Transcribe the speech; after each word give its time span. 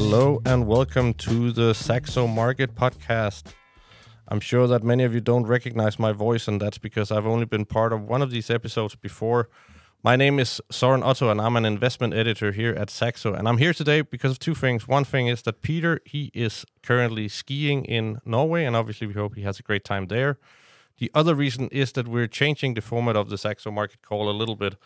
Hello 0.00 0.40
and 0.46 0.68
welcome 0.68 1.12
to 1.14 1.50
the 1.50 1.74
Saxo 1.74 2.28
Market 2.28 2.76
Podcast. 2.76 3.46
I'm 4.28 4.38
sure 4.38 4.68
that 4.68 4.84
many 4.84 5.02
of 5.02 5.12
you 5.12 5.20
don't 5.20 5.44
recognize 5.44 5.98
my 5.98 6.12
voice, 6.12 6.46
and 6.46 6.60
that's 6.60 6.78
because 6.78 7.10
I've 7.10 7.26
only 7.26 7.46
been 7.46 7.64
part 7.64 7.92
of 7.92 8.02
one 8.02 8.22
of 8.22 8.30
these 8.30 8.48
episodes 8.48 8.94
before. 8.94 9.48
My 10.04 10.14
name 10.14 10.38
is 10.38 10.60
Søren 10.70 11.02
Otto, 11.04 11.30
and 11.30 11.40
I'm 11.40 11.56
an 11.56 11.64
investment 11.64 12.14
editor 12.14 12.52
here 12.52 12.74
at 12.74 12.90
Saxo. 12.90 13.34
And 13.34 13.48
I'm 13.48 13.58
here 13.58 13.72
today 13.72 14.02
because 14.02 14.30
of 14.30 14.38
two 14.38 14.54
things. 14.54 14.86
One 14.86 15.02
thing 15.02 15.26
is 15.26 15.42
that 15.42 15.62
Peter, 15.62 15.98
he 16.04 16.30
is 16.32 16.64
currently 16.80 17.26
skiing 17.26 17.84
in 17.84 18.20
Norway, 18.24 18.64
and 18.66 18.76
obviously 18.76 19.08
we 19.08 19.14
hope 19.14 19.34
he 19.34 19.42
has 19.42 19.58
a 19.58 19.64
great 19.64 19.82
time 19.82 20.06
there. 20.06 20.38
The 20.98 21.10
other 21.12 21.34
reason 21.34 21.66
is 21.72 21.90
that 21.94 22.06
we're 22.06 22.28
changing 22.28 22.74
the 22.74 22.82
format 22.82 23.16
of 23.16 23.30
the 23.30 23.36
Saxo 23.36 23.72
Market 23.72 24.02
Call 24.02 24.30
a 24.30 24.38
little 24.38 24.54
bit. 24.54 24.76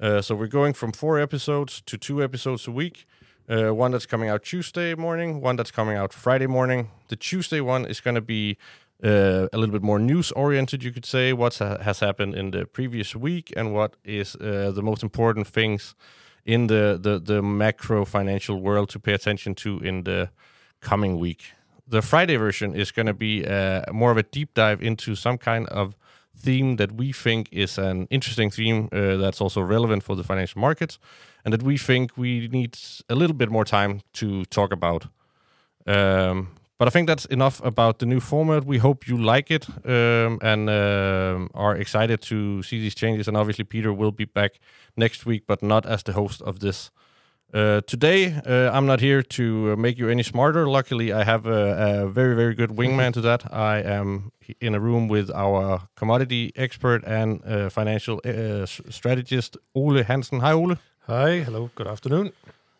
Uh, 0.00 0.22
so 0.22 0.34
we're 0.34 0.46
going 0.46 0.72
from 0.72 0.92
four 0.92 1.20
episodes 1.20 1.82
to 1.82 1.98
two 1.98 2.24
episodes 2.24 2.66
a 2.66 2.72
week. 2.72 3.04
Uh, 3.48 3.74
one 3.74 3.90
that's 3.90 4.06
coming 4.06 4.28
out 4.28 4.44
Tuesday 4.44 4.94
morning, 4.94 5.40
one 5.40 5.56
that's 5.56 5.72
coming 5.72 5.96
out 5.96 6.12
Friday 6.12 6.46
morning. 6.46 6.90
The 7.08 7.16
Tuesday 7.16 7.60
one 7.60 7.84
is 7.86 8.00
going 8.00 8.14
to 8.14 8.20
be 8.20 8.56
uh, 9.02 9.48
a 9.52 9.58
little 9.58 9.72
bit 9.72 9.82
more 9.82 9.98
news 9.98 10.30
oriented, 10.32 10.84
you 10.84 10.92
could 10.92 11.04
say, 11.04 11.32
what 11.32 11.58
ha- 11.58 11.78
has 11.78 12.00
happened 12.00 12.36
in 12.36 12.52
the 12.52 12.66
previous 12.66 13.16
week 13.16 13.52
and 13.56 13.74
what 13.74 13.96
is 14.04 14.36
uh, 14.36 14.70
the 14.72 14.82
most 14.82 15.02
important 15.02 15.48
things 15.48 15.96
in 16.44 16.68
the, 16.68 16.98
the, 17.00 17.18
the 17.18 17.42
macro 17.42 18.04
financial 18.04 18.60
world 18.60 18.88
to 18.90 19.00
pay 19.00 19.12
attention 19.12 19.54
to 19.56 19.78
in 19.78 20.04
the 20.04 20.30
coming 20.80 21.18
week. 21.18 21.52
The 21.86 22.00
Friday 22.00 22.36
version 22.36 22.74
is 22.74 22.92
going 22.92 23.06
to 23.06 23.14
be 23.14 23.44
uh, 23.44 23.92
more 23.92 24.12
of 24.12 24.16
a 24.16 24.22
deep 24.22 24.54
dive 24.54 24.80
into 24.80 25.16
some 25.16 25.36
kind 25.36 25.68
of 25.68 25.96
theme 26.36 26.76
that 26.76 26.92
we 26.92 27.12
think 27.12 27.48
is 27.52 27.78
an 27.78 28.06
interesting 28.10 28.50
theme 28.50 28.88
uh, 28.92 29.16
that's 29.16 29.40
also 29.40 29.60
relevant 29.60 30.02
for 30.02 30.16
the 30.16 30.24
financial 30.24 30.60
markets 30.60 30.98
and 31.44 31.52
that 31.52 31.62
we 31.62 31.76
think 31.76 32.16
we 32.16 32.48
need 32.48 32.78
a 33.08 33.14
little 33.14 33.36
bit 33.36 33.50
more 33.50 33.64
time 33.64 34.00
to 34.12 34.44
talk 34.46 34.72
about. 34.72 35.06
Um, 35.86 36.48
but 36.78 36.88
I 36.88 36.90
think 36.90 37.06
that's 37.06 37.26
enough 37.26 37.64
about 37.64 37.98
the 37.98 38.06
new 38.06 38.20
format. 38.20 38.64
We 38.64 38.78
hope 38.78 39.06
you 39.06 39.16
like 39.16 39.52
it 39.52 39.68
um, 39.84 40.38
and 40.42 40.68
um 40.68 41.48
are 41.54 41.76
excited 41.76 42.20
to 42.22 42.62
see 42.62 42.80
these 42.80 42.94
changes. 42.94 43.28
And 43.28 43.36
obviously, 43.36 43.64
Peter 43.64 43.92
will 43.92 44.10
be 44.12 44.24
back 44.24 44.58
next 44.96 45.26
week, 45.26 45.44
but 45.46 45.62
not 45.62 45.86
as 45.86 46.02
the 46.02 46.12
host 46.12 46.42
of 46.42 46.58
this. 46.58 46.90
Uh, 47.54 47.82
today, 47.82 48.32
uh, 48.46 48.70
I'm 48.72 48.86
not 48.86 49.00
here 49.00 49.22
to 49.22 49.72
uh, 49.72 49.76
make 49.76 49.98
you 49.98 50.08
any 50.08 50.22
smarter. 50.22 50.66
Luckily, 50.66 51.12
I 51.12 51.22
have 51.24 51.44
a, 51.44 52.04
a 52.04 52.08
very, 52.08 52.34
very 52.34 52.54
good 52.54 52.70
wingman 52.70 53.12
to 53.12 53.20
that. 53.20 53.52
I 53.52 53.82
am 53.82 54.32
in 54.58 54.74
a 54.74 54.80
room 54.80 55.06
with 55.06 55.30
our 55.30 55.82
commodity 55.94 56.52
expert 56.56 57.04
and 57.04 57.42
uh, 57.44 57.68
financial 57.68 58.22
uh, 58.24 58.64
strategist, 58.64 59.58
Ole 59.74 60.02
Hansen. 60.02 60.40
Hi, 60.40 60.52
Ole. 60.52 60.76
Hi, 61.06 61.40
hello, 61.40 61.70
good 61.74 61.86
afternoon. 61.86 62.32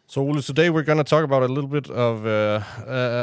So, 0.07 0.23
Ole, 0.23 0.41
today 0.41 0.71
we're 0.71 0.85
going 0.85 0.99
to 0.99 1.05
talk 1.05 1.25
about 1.25 1.43
a 1.43 1.49
little 1.49 1.69
bit 1.69 1.91
of 1.91 2.25
uh, 2.25 2.63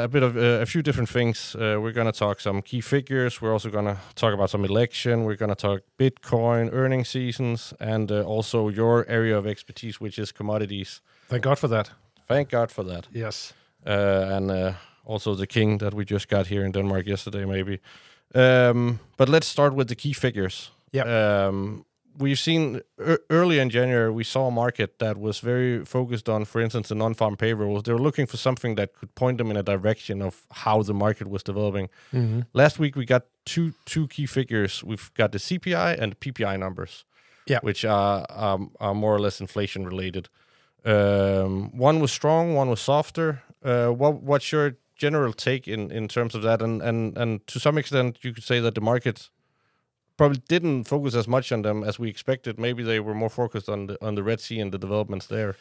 a 0.04 0.08
bit 0.08 0.22
of 0.22 0.36
uh, 0.36 0.62
a 0.62 0.66
few 0.66 0.82
different 0.82 1.08
things. 1.08 1.56
Uh, 1.56 1.78
we're 1.80 1.92
going 1.92 2.12
to 2.12 2.18
talk 2.18 2.40
some 2.40 2.62
key 2.62 2.80
figures. 2.80 3.42
We're 3.42 3.52
also 3.52 3.70
going 3.70 3.86
to 3.86 3.96
talk 4.14 4.34
about 4.34 4.50
some 4.50 4.64
election. 4.64 5.24
We're 5.24 5.36
going 5.36 5.54
to 5.54 5.56
talk 5.68 5.80
Bitcoin 5.98 6.70
earning 6.72 7.04
seasons 7.04 7.74
and 7.80 8.12
uh, 8.12 8.22
also 8.22 8.68
your 8.68 9.04
area 9.08 9.36
of 9.36 9.46
expertise, 9.46 10.00
which 10.00 10.16
is 10.16 10.30
commodities. 10.30 11.00
Thank 11.30 11.42
God 11.44 11.58
for 11.58 11.68
that. 11.68 11.90
Thank 12.28 12.48
God 12.50 12.70
for 12.70 12.84
that. 12.84 13.06
Yes. 13.12 13.54
Uh, 13.86 14.36
and 14.36 14.50
uh, 14.50 14.72
also 15.04 15.34
the 15.34 15.46
king 15.46 15.78
that 15.78 15.94
we 15.94 16.04
just 16.04 16.28
got 16.28 16.46
here 16.48 16.64
in 16.64 16.72
Denmark 16.72 17.06
yesterday, 17.06 17.44
maybe. 17.44 17.78
Um, 18.34 18.98
but 19.16 19.28
let's 19.28 19.46
start 19.46 19.74
with 19.74 19.88
the 19.88 19.94
key 19.96 20.12
figures. 20.12 20.70
Yeah. 20.92 21.04
Um, 21.46 21.84
we've 22.18 22.38
seen 22.38 22.80
e- 22.98 23.16
early 23.28 23.58
in 23.58 23.70
January, 23.70 24.10
we 24.10 24.24
saw 24.24 24.46
a 24.48 24.50
market 24.50 24.98
that 24.98 25.16
was 25.16 25.40
very 25.40 25.84
focused 25.84 26.28
on, 26.28 26.44
for 26.44 26.60
instance, 26.60 26.88
the 26.88 26.94
non 26.94 27.14
farm 27.14 27.36
payrolls. 27.36 27.82
They 27.82 27.92
were 27.92 28.02
looking 28.02 28.26
for 28.26 28.36
something 28.36 28.76
that 28.76 28.94
could 28.94 29.14
point 29.14 29.38
them 29.38 29.50
in 29.50 29.56
a 29.56 29.62
direction 29.62 30.22
of 30.22 30.46
how 30.50 30.82
the 30.82 30.94
market 30.94 31.26
was 31.28 31.42
developing. 31.42 31.88
Mm-hmm. 32.12 32.40
Last 32.52 32.78
week, 32.78 32.96
we 32.96 33.04
got 33.04 33.22
two 33.44 33.72
two 33.84 34.06
key 34.08 34.26
figures. 34.26 34.84
We've 34.84 35.10
got 35.14 35.30
the 35.32 35.38
CPI 35.38 35.98
and 36.02 36.12
the 36.12 36.16
PPI 36.32 36.56
numbers, 36.58 37.04
Yeah. 37.46 37.60
which 37.62 37.84
are, 37.84 38.26
um, 38.30 38.70
are 38.78 38.94
more 38.94 39.14
or 39.14 39.20
less 39.20 39.40
inflation 39.40 39.84
related. 39.86 40.28
Um, 40.84 41.76
one 41.76 42.00
was 42.00 42.12
strong, 42.12 42.54
one 42.54 42.68
was 42.68 42.80
softer. 42.80 43.42
Uh, 43.62 43.88
what 43.88 44.22
what's 44.22 44.52
your 44.52 44.76
general 44.96 45.32
take 45.32 45.68
in, 45.68 45.90
in 45.90 46.08
terms 46.08 46.34
of 46.34 46.42
that? 46.42 46.62
And, 46.62 46.82
and 46.82 47.16
and 47.16 47.46
to 47.46 47.58
some 47.58 47.78
extent, 47.78 48.18
you 48.22 48.32
could 48.32 48.44
say 48.44 48.60
that 48.60 48.74
the 48.74 48.80
market 48.80 49.30
probably 50.16 50.42
didn't 50.48 50.84
focus 50.84 51.14
as 51.14 51.26
much 51.26 51.52
on 51.52 51.62
them 51.62 51.82
as 51.84 51.98
we 51.98 52.08
expected. 52.08 52.58
Maybe 52.58 52.82
they 52.82 53.00
were 53.00 53.14
more 53.14 53.30
focused 53.30 53.68
on 53.68 53.86
the 53.86 53.96
on 54.06 54.14
the 54.14 54.22
Red 54.22 54.40
Sea 54.40 54.60
and 54.60 54.72
the 54.72 54.78
developments 54.78 55.26
there. 55.26 55.54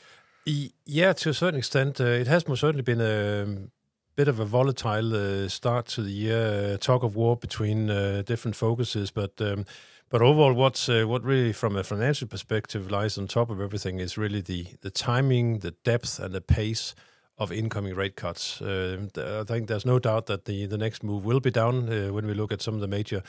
Yeah, 0.85 1.13
to 1.13 1.29
a 1.29 1.33
certain 1.33 1.59
extent, 1.59 2.01
uh, 2.01 2.05
it 2.05 2.27
has 2.27 2.47
most 2.47 2.61
certainly 2.61 2.81
been 2.81 3.01
a 3.01 3.69
bit 4.15 4.27
of 4.27 4.39
a 4.39 4.45
volatile 4.45 5.13
uh, 5.15 5.47
start 5.47 5.85
to 5.85 6.01
the 6.01 6.11
year. 6.11 6.73
Uh, 6.73 6.77
talk 6.77 7.03
of 7.03 7.15
war 7.15 7.37
between 7.37 7.89
uh, 7.89 8.23
different 8.25 8.55
focuses, 8.55 9.11
but 9.11 9.39
um, 9.41 9.65
but 10.09 10.21
overall, 10.21 10.53
what's 10.53 10.89
uh, 10.89 11.03
what 11.05 11.23
really, 11.23 11.53
from 11.53 11.75
a 11.75 11.83
financial 11.83 12.27
perspective, 12.27 12.89
lies 12.91 13.17
on 13.17 13.27
top 13.27 13.49
of 13.49 13.61
everything 13.61 13.99
is 13.99 14.17
really 14.17 14.41
the 14.41 14.67
the 14.81 14.91
timing, 14.91 15.59
the 15.59 15.71
depth, 15.83 16.19
and 16.19 16.33
the 16.33 16.41
pace 16.41 16.95
of 17.37 17.51
incoming 17.51 17.95
rate 17.95 18.15
cuts. 18.15 18.57
Th- 18.59 19.17
I 19.17 19.43
think 19.43 19.67
there's 19.67 19.85
no 19.85 19.99
doubt 19.99 20.25
that 20.25 20.45
the 20.45 20.65
the 20.65 20.77
next 20.77 21.03
move 21.03 21.25
will 21.25 21.39
be 21.39 21.51
down 21.51 21.89
uh, 21.89 22.13
when 22.13 22.25
we 22.25 22.33
look 22.33 22.51
at 22.51 22.61
some 22.61 22.75
of 22.75 22.81
the 22.81 22.87
major 22.87 23.21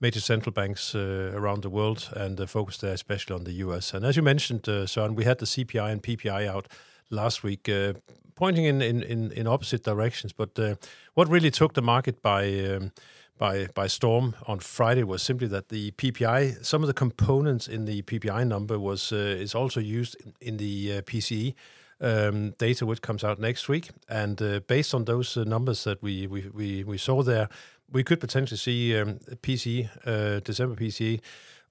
major 0.00 0.20
central 0.20 0.52
banks 0.52 0.94
uh, 0.94 1.32
around 1.34 1.62
the 1.62 1.70
world, 1.70 2.10
and 2.14 2.40
uh, 2.40 2.46
focus 2.46 2.78
there 2.78 2.92
especially 2.92 3.34
on 3.34 3.44
the 3.44 3.64
U.S. 3.64 3.94
And 3.94 4.04
as 4.04 4.16
you 4.16 4.22
mentioned, 4.22 4.68
uh, 4.68 4.86
Søren, 4.86 5.16
we 5.16 5.24
had 5.24 5.38
the 5.38 5.46
CPI 5.46 5.90
and 5.90 6.02
PPI 6.02 6.46
out 6.46 6.68
last 7.10 7.42
week, 7.42 7.68
uh, 7.68 7.94
pointing 8.34 8.64
in, 8.64 8.80
in, 8.80 9.02
in, 9.02 9.32
in 9.32 9.46
opposite 9.46 9.82
directions. 9.82 10.32
But 10.32 10.58
uh, 10.58 10.74
what 11.14 11.28
really 11.28 11.50
took 11.50 11.74
the 11.74 11.82
market 11.82 12.22
by 12.22 12.44
um, 12.64 12.92
by 13.38 13.68
by 13.74 13.86
storm 13.86 14.34
on 14.46 14.58
Friday 14.58 15.04
was 15.04 15.22
simply 15.22 15.46
that 15.48 15.68
the 15.68 15.92
PPI, 15.92 16.64
some 16.64 16.82
of 16.82 16.88
the 16.88 16.94
components 16.94 17.68
in 17.68 17.84
the 17.84 18.02
PPI 18.02 18.46
number 18.46 18.78
was 18.78 19.12
uh, 19.12 19.16
is 19.16 19.54
also 19.54 19.80
used 19.80 20.16
in, 20.40 20.56
the 20.58 20.98
uh, 20.98 21.02
PCE 21.02 21.54
um, 22.00 22.50
data, 22.58 22.84
which 22.84 23.00
comes 23.00 23.24
out 23.24 23.38
next 23.38 23.68
week. 23.68 23.90
And 24.08 24.40
uh, 24.42 24.60
based 24.66 24.94
on 24.94 25.04
those 25.04 25.36
uh, 25.36 25.44
numbers 25.44 25.84
that 25.84 26.02
we, 26.02 26.26
we 26.26 26.48
we 26.52 26.84
we 26.84 26.98
saw 26.98 27.22
there, 27.22 27.48
we 27.90 28.04
could 28.04 28.20
potentially 28.20 28.58
see 28.58 28.98
um, 28.98 29.18
PCE 29.42 29.88
uh, 30.06 30.40
December 30.40 30.74
PCE 30.74 31.20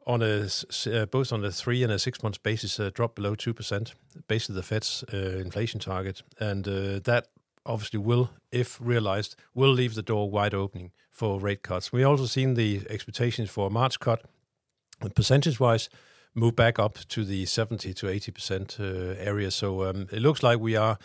on 0.05 0.21
a 0.21 0.47
uh, 0.89 1.05
both 1.07 1.33
on 1.33 1.43
a 1.43 1.51
three 1.51 1.83
and 1.83 1.91
a 1.91 1.99
six 1.99 2.23
months 2.23 2.37
basis 2.37 2.79
drop 2.93 3.15
below 3.15 3.35
two 3.35 3.53
percent, 3.53 3.93
basically 4.27 4.55
the 4.55 4.63
Fed's 4.63 5.03
inflation 5.11 5.79
target, 5.79 6.23
and 6.39 6.63
that 6.63 7.27
obviously 7.67 7.99
will, 7.99 8.29
if 8.51 8.79
realized, 8.81 9.35
will 9.53 9.71
leave 9.73 9.93
the 9.93 10.01
door 10.01 10.31
wide 10.31 10.53
opening 10.53 10.91
for 11.09 11.39
rate 11.39 11.61
cuts. 11.61 11.91
We 11.91 12.03
also 12.03 12.25
seen 12.25 12.55
the 12.55 12.81
expectations 12.89 13.49
for 13.49 13.67
a 13.67 13.69
March 13.69 13.99
cut, 13.99 14.21
percentage 15.15 15.59
wise, 15.59 15.89
move 16.33 16.55
back 16.55 16.79
up 16.79 16.99
to 17.07 17.25
the 17.25 17.45
seventy 17.45 17.93
to 17.93 18.07
eighty 18.07 18.31
percent 18.31 18.77
uh, 18.79 19.15
area. 19.17 19.51
So 19.51 19.83
um, 19.83 20.07
it 20.11 20.21
looks 20.21 20.43
like 20.43 20.59
we 20.59 20.75
are 20.77 20.97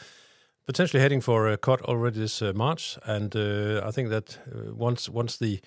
potentially 0.67 1.01
heading 1.01 1.23
for 1.23 1.49
a 1.49 1.57
cut 1.57 1.83
already 1.83 2.21
this 2.21 2.43
uh, 2.43 2.53
March, 2.55 2.99
and 3.05 3.35
uh, 3.35 3.83
I 3.85 3.91
think 3.91 4.11
that 4.11 4.39
uh, 4.47 4.75
once 4.75 5.09
once 5.09 5.37
the 5.39 5.61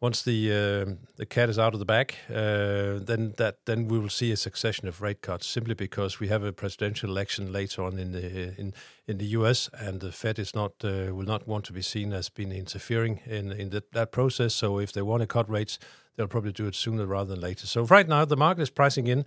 once 0.00 0.22
the 0.22 0.52
uh, 0.52 0.94
the 1.16 1.26
cat 1.26 1.48
is 1.48 1.58
out 1.58 1.74
of 1.74 1.80
the 1.80 1.84
bag, 1.84 2.14
uh, 2.30 3.04
then 3.04 3.34
that 3.36 3.64
then 3.64 3.88
we 3.88 3.98
will 3.98 4.08
see 4.08 4.30
a 4.30 4.36
succession 4.36 4.86
of 4.86 5.02
rate 5.02 5.22
cuts. 5.22 5.46
Simply 5.46 5.74
because 5.74 6.20
we 6.20 6.28
have 6.28 6.44
a 6.44 6.52
presidential 6.52 7.10
election 7.10 7.52
later 7.52 7.82
on 7.82 7.98
in 7.98 8.12
the 8.12 8.54
in 8.58 8.74
in 9.06 9.18
the 9.18 9.26
U.S. 9.38 9.68
and 9.72 10.00
the 10.00 10.12
Fed 10.12 10.38
is 10.38 10.54
not 10.54 10.72
uh, 10.84 11.12
will 11.12 11.26
not 11.26 11.48
want 11.48 11.64
to 11.64 11.72
be 11.72 11.82
seen 11.82 12.12
as 12.12 12.28
being 12.28 12.52
interfering 12.52 13.20
in 13.26 13.50
in 13.52 13.70
that 13.70 13.92
that 13.92 14.12
process. 14.12 14.54
So 14.54 14.78
if 14.78 14.92
they 14.92 15.02
want 15.02 15.22
to 15.22 15.26
cut 15.26 15.50
rates, 15.50 15.78
they'll 16.16 16.28
probably 16.28 16.52
do 16.52 16.66
it 16.66 16.74
sooner 16.76 17.04
rather 17.04 17.34
than 17.34 17.40
later. 17.40 17.66
So 17.66 17.82
right 17.82 18.08
now 18.08 18.24
the 18.24 18.36
market 18.36 18.62
is 18.62 18.70
pricing 18.70 19.08
in. 19.08 19.24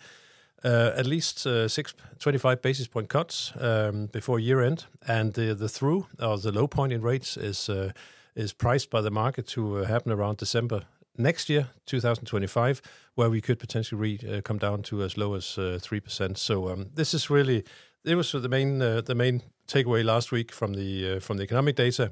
Uh, 0.63 0.91
at 0.95 1.07
least 1.07 1.47
uh, 1.47 1.67
six, 1.67 1.95
25 2.19 2.61
basis 2.61 2.87
point 2.87 3.09
cuts 3.09 3.51
um, 3.59 4.05
before 4.05 4.39
year 4.39 4.61
end, 4.61 4.85
and 5.07 5.33
the 5.33 5.55
the 5.55 5.67
through 5.67 6.05
or 6.19 6.37
the 6.37 6.51
low 6.51 6.67
point 6.67 6.93
in 6.93 7.01
rates 7.01 7.35
is 7.35 7.67
uh, 7.67 7.91
is 8.35 8.53
priced 8.53 8.89
by 8.89 9.01
the 9.01 9.11
market 9.11 9.47
to 9.47 9.77
uh, 9.77 9.85
happen 9.85 10.11
around 10.11 10.37
December 10.37 10.81
next 11.17 11.49
year, 11.49 11.69
2025, 11.85 12.81
where 13.15 13.29
we 13.29 13.41
could 13.41 13.59
potentially 13.59 13.99
re- 13.99 14.37
uh, 14.37 14.41
come 14.41 14.57
down 14.57 14.81
to 14.83 15.03
as 15.03 15.17
low 15.17 15.33
as 15.33 15.57
uh, 15.57 15.77
three 15.81 15.99
percent. 15.99 16.37
So 16.37 16.69
um, 16.69 16.89
this 16.93 17.13
is 17.13 17.29
really 17.29 17.63
it 18.03 18.15
was 18.15 18.31
the 18.31 18.49
main 18.49 18.81
uh, 18.81 19.01
the 19.01 19.15
main 19.15 19.41
takeaway 19.67 20.03
last 20.03 20.31
week 20.31 20.51
from 20.51 20.73
the 20.73 21.15
uh, 21.15 21.19
from 21.19 21.37
the 21.37 21.43
economic 21.43 21.75
data, 21.75 22.11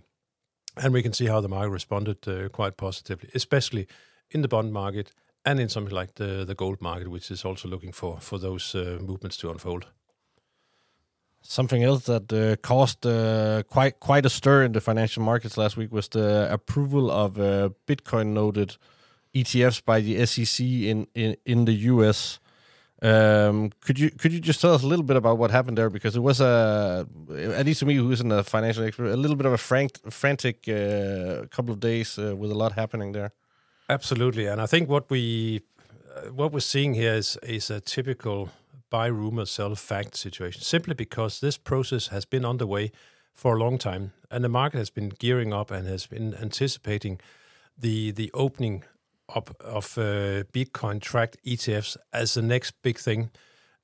and 0.75 0.93
we 0.93 1.01
can 1.01 1.13
see 1.13 1.27
how 1.27 1.41
the 1.41 1.49
market 1.49 1.71
responded 1.71 2.27
uh, 2.27 2.49
quite 2.49 2.77
positively, 2.77 3.29
especially 3.33 3.87
in 4.31 4.41
the 4.41 4.47
bond 4.47 4.71
market 4.71 5.11
and 5.45 5.59
in 5.59 5.69
something 5.69 5.95
like 5.95 6.15
the 6.15 6.45
the 6.45 6.55
gold 6.55 6.81
market, 6.81 7.07
which 7.09 7.31
is 7.31 7.45
also 7.45 7.67
looking 7.67 7.93
for 7.93 8.19
for 8.19 8.39
those 8.39 8.75
uh, 8.75 8.99
movements 9.01 9.37
to 9.37 9.49
unfold. 9.49 9.87
Something 11.41 11.83
else 11.83 12.05
that 12.05 12.31
uh, 12.31 12.55
caused 12.61 13.05
uh, 13.05 13.63
quite 13.63 13.99
quite 13.99 14.25
a 14.25 14.29
stir 14.29 14.63
in 14.63 14.73
the 14.73 14.81
financial 14.81 15.23
markets 15.23 15.57
last 15.57 15.77
week 15.77 15.91
was 15.91 16.07
the 16.09 16.47
approval 16.51 17.09
of 17.09 17.39
uh, 17.39 17.69
Bitcoin 17.87 18.33
noted 18.33 18.77
ETFs 19.33 19.83
by 19.83 20.01
the 20.01 20.25
SEC 20.25 20.65
in 20.65 21.07
in, 21.15 21.35
in 21.45 21.65
the 21.65 21.73
US. 21.93 22.39
Um, 23.01 23.71
could 23.79 23.97
you 23.97 24.09
could 24.11 24.33
you 24.33 24.41
just 24.41 24.59
tell 24.59 24.73
us 24.73 24.83
a 24.83 24.87
little 24.87 25.05
bit 25.05 25.15
about 25.15 25.37
what 25.37 25.51
happened 25.51 25.77
there? 25.77 25.89
Because 25.89 26.17
it 26.17 26.19
was 26.19 26.41
a, 26.41 27.07
at 27.31 27.65
least 27.65 27.79
to 27.79 27.85
me, 27.85 27.95
who 27.95 28.11
isn't 28.11 28.31
a 28.31 28.43
financial 28.43 28.83
expert, 28.83 29.05
a 29.05 29.15
little 29.15 29.37
bit 29.37 29.45
of 29.45 29.53
a 29.53 29.57
frank, 29.57 29.91
frantic 30.11 30.67
uh, 30.67 31.45
couple 31.49 31.71
of 31.71 31.79
days 31.79 32.19
uh, 32.19 32.35
with 32.35 32.51
a 32.51 32.55
lot 32.55 32.73
happening 32.73 33.13
there. 33.13 33.31
Absolutely, 33.87 34.47
and 34.47 34.61
I 34.61 34.65
think 34.65 34.89
what 34.89 35.09
we 35.09 35.61
uh, 36.13 36.31
what 36.33 36.51
we're 36.51 36.59
seeing 36.59 36.93
here 36.93 37.13
is 37.13 37.37
is 37.43 37.69
a 37.69 37.79
typical 37.79 38.49
buy 38.89 39.07
rumor, 39.07 39.45
sell 39.45 39.75
fact 39.75 40.15
situation. 40.15 40.61
Simply 40.61 40.93
because 40.93 41.39
this 41.39 41.57
process 41.57 42.07
has 42.07 42.25
been 42.25 42.45
underway 42.45 42.91
for 43.33 43.55
a 43.55 43.59
long 43.59 43.77
time, 43.77 44.11
and 44.29 44.43
the 44.43 44.49
market 44.49 44.77
has 44.77 44.89
been 44.89 45.09
gearing 45.09 45.53
up 45.53 45.71
and 45.71 45.87
has 45.87 46.07
been 46.07 46.35
anticipating 46.35 47.19
the 47.77 48.11
the 48.11 48.29
opening 48.33 48.83
up 49.35 49.55
of 49.59 49.97
uh, 49.97 50.43
Bitcoin 50.53 51.01
tracked 51.01 51.37
ETFs 51.45 51.97
as 52.11 52.33
the 52.33 52.41
next 52.41 52.73
big 52.81 52.97
thing. 52.97 53.29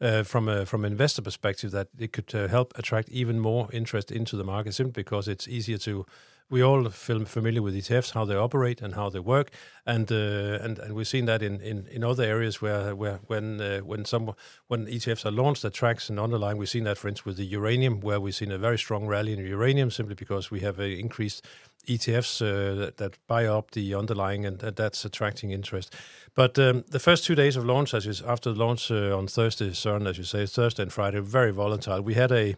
Uh, 0.02 0.24
from 0.24 0.50
a 0.50 0.66
from 0.66 0.84
an 0.84 0.92
investor 0.92 1.22
perspective, 1.22 1.72
that 1.72 1.88
it 1.98 2.12
could 2.12 2.36
uh, 2.36 2.50
help 2.50 2.78
attract 2.78 3.08
even 3.10 3.40
more 3.40 3.70
interest 3.72 4.12
into 4.12 4.36
the 4.36 4.44
market, 4.44 4.74
simply 4.74 4.92
because 4.92 5.30
it's 5.30 5.48
easier 5.48 5.78
to 5.78 6.06
we 6.50 6.62
all 6.62 6.90
feel 6.90 7.26
familiar 7.26 7.62
with 7.62 7.76
ETFs, 7.76 8.12
how 8.12 8.24
they 8.24 8.36
operate 8.36 8.82
and 8.82 8.94
how 8.94 9.10
they 9.10 9.20
work, 9.20 9.50
and 9.86 10.12
uh, 10.12 10.60
and 10.62 10.78
and 10.78 10.94
we've 10.94 11.08
seen 11.08 11.26
that 11.26 11.42
in, 11.42 11.60
in, 11.60 11.88
in 11.88 12.04
other 12.04 12.24
areas 12.24 12.62
where 12.62 12.96
where 12.96 13.20
when 13.26 13.60
uh, 13.60 13.80
when 13.80 14.06
some 14.06 14.36
when 14.68 14.86
ETFs 14.86 15.26
are 15.26 15.32
launched 15.32 15.64
that 15.64 15.74
tracks 15.74 16.10
an 16.10 16.20
underlying. 16.20 16.58
We've 16.58 16.70
seen 16.70 16.84
that, 16.84 17.00
for 17.00 17.08
instance, 17.08 17.26
with 17.26 17.38
the 17.38 17.46
uranium, 17.46 18.00
where 18.00 18.20
we've 18.20 18.36
seen 18.36 18.52
a 18.52 18.60
very 18.60 18.78
strong 18.78 19.08
rally 19.08 19.34
in 19.34 19.40
uranium 19.40 19.90
simply 19.90 20.14
because 20.14 20.52
we 20.52 20.60
have 20.60 20.80
a 20.80 20.88
increased 21.00 21.44
ETFs 21.88 22.42
uh, 22.42 22.76
that, 22.76 22.98
that, 22.98 23.18
buy 23.28 23.46
up 23.46 23.72
the 23.72 23.96
underlying, 23.96 24.46
and 24.46 24.60
that's 24.60 25.04
attracting 25.04 25.50
interest. 25.50 25.96
But 26.36 26.60
um, 26.60 26.84
the 26.90 27.00
first 27.00 27.26
two 27.26 27.36
days 27.36 27.56
of 27.56 27.66
launch, 27.66 27.94
as 27.94 28.06
is, 28.06 28.22
after 28.22 28.54
the 28.54 28.60
launch 28.60 28.92
uh, 28.92 29.18
on 29.18 29.28
Thursday, 29.28 29.70
Søren, 29.72 30.08
as 30.08 30.20
you 30.20 30.24
say, 30.24 30.46
Thursday 30.46 30.84
and 30.84 30.94
Friday, 30.94 31.22
very 31.22 31.52
volatile. 31.52 32.04
We 32.04 32.14
had 32.14 32.32
a 32.32 32.56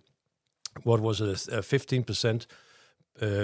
what 0.83 0.99
was 0.99 1.21
it 1.21 1.47
a 1.47 1.63
fifteen 1.63 2.03
percent 2.03 2.47
uh, 2.49 2.66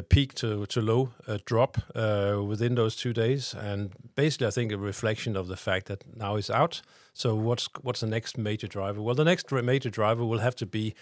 peak 0.09 0.33
to, 0.35 0.65
to 0.65 0.81
low 0.81 1.09
uh, 1.27 1.37
drop 1.45 1.77
uh, 1.95 2.39
within 2.45 2.75
those 2.75 2.95
two 2.95 3.13
days, 3.13 3.53
and 3.53 3.91
basically, 4.15 4.47
I 4.47 4.51
think 4.51 4.71
a 4.71 4.77
reflection 4.77 5.35
of 5.35 5.47
the 5.47 5.57
fact 5.57 5.87
that 5.87 6.03
now 6.15 6.35
it's 6.35 6.49
out. 6.49 6.81
So, 7.13 7.35
what's 7.35 7.69
what's 7.81 7.99
the 7.99 8.07
next 8.07 8.37
major 8.37 8.67
driver? 8.67 9.01
Well, 9.01 9.15
the 9.15 9.23
next 9.23 9.51
major 9.51 9.89
driver 9.89 10.25
will 10.25 10.39
have 10.39 10.55
to 10.55 10.65
be 10.65 10.93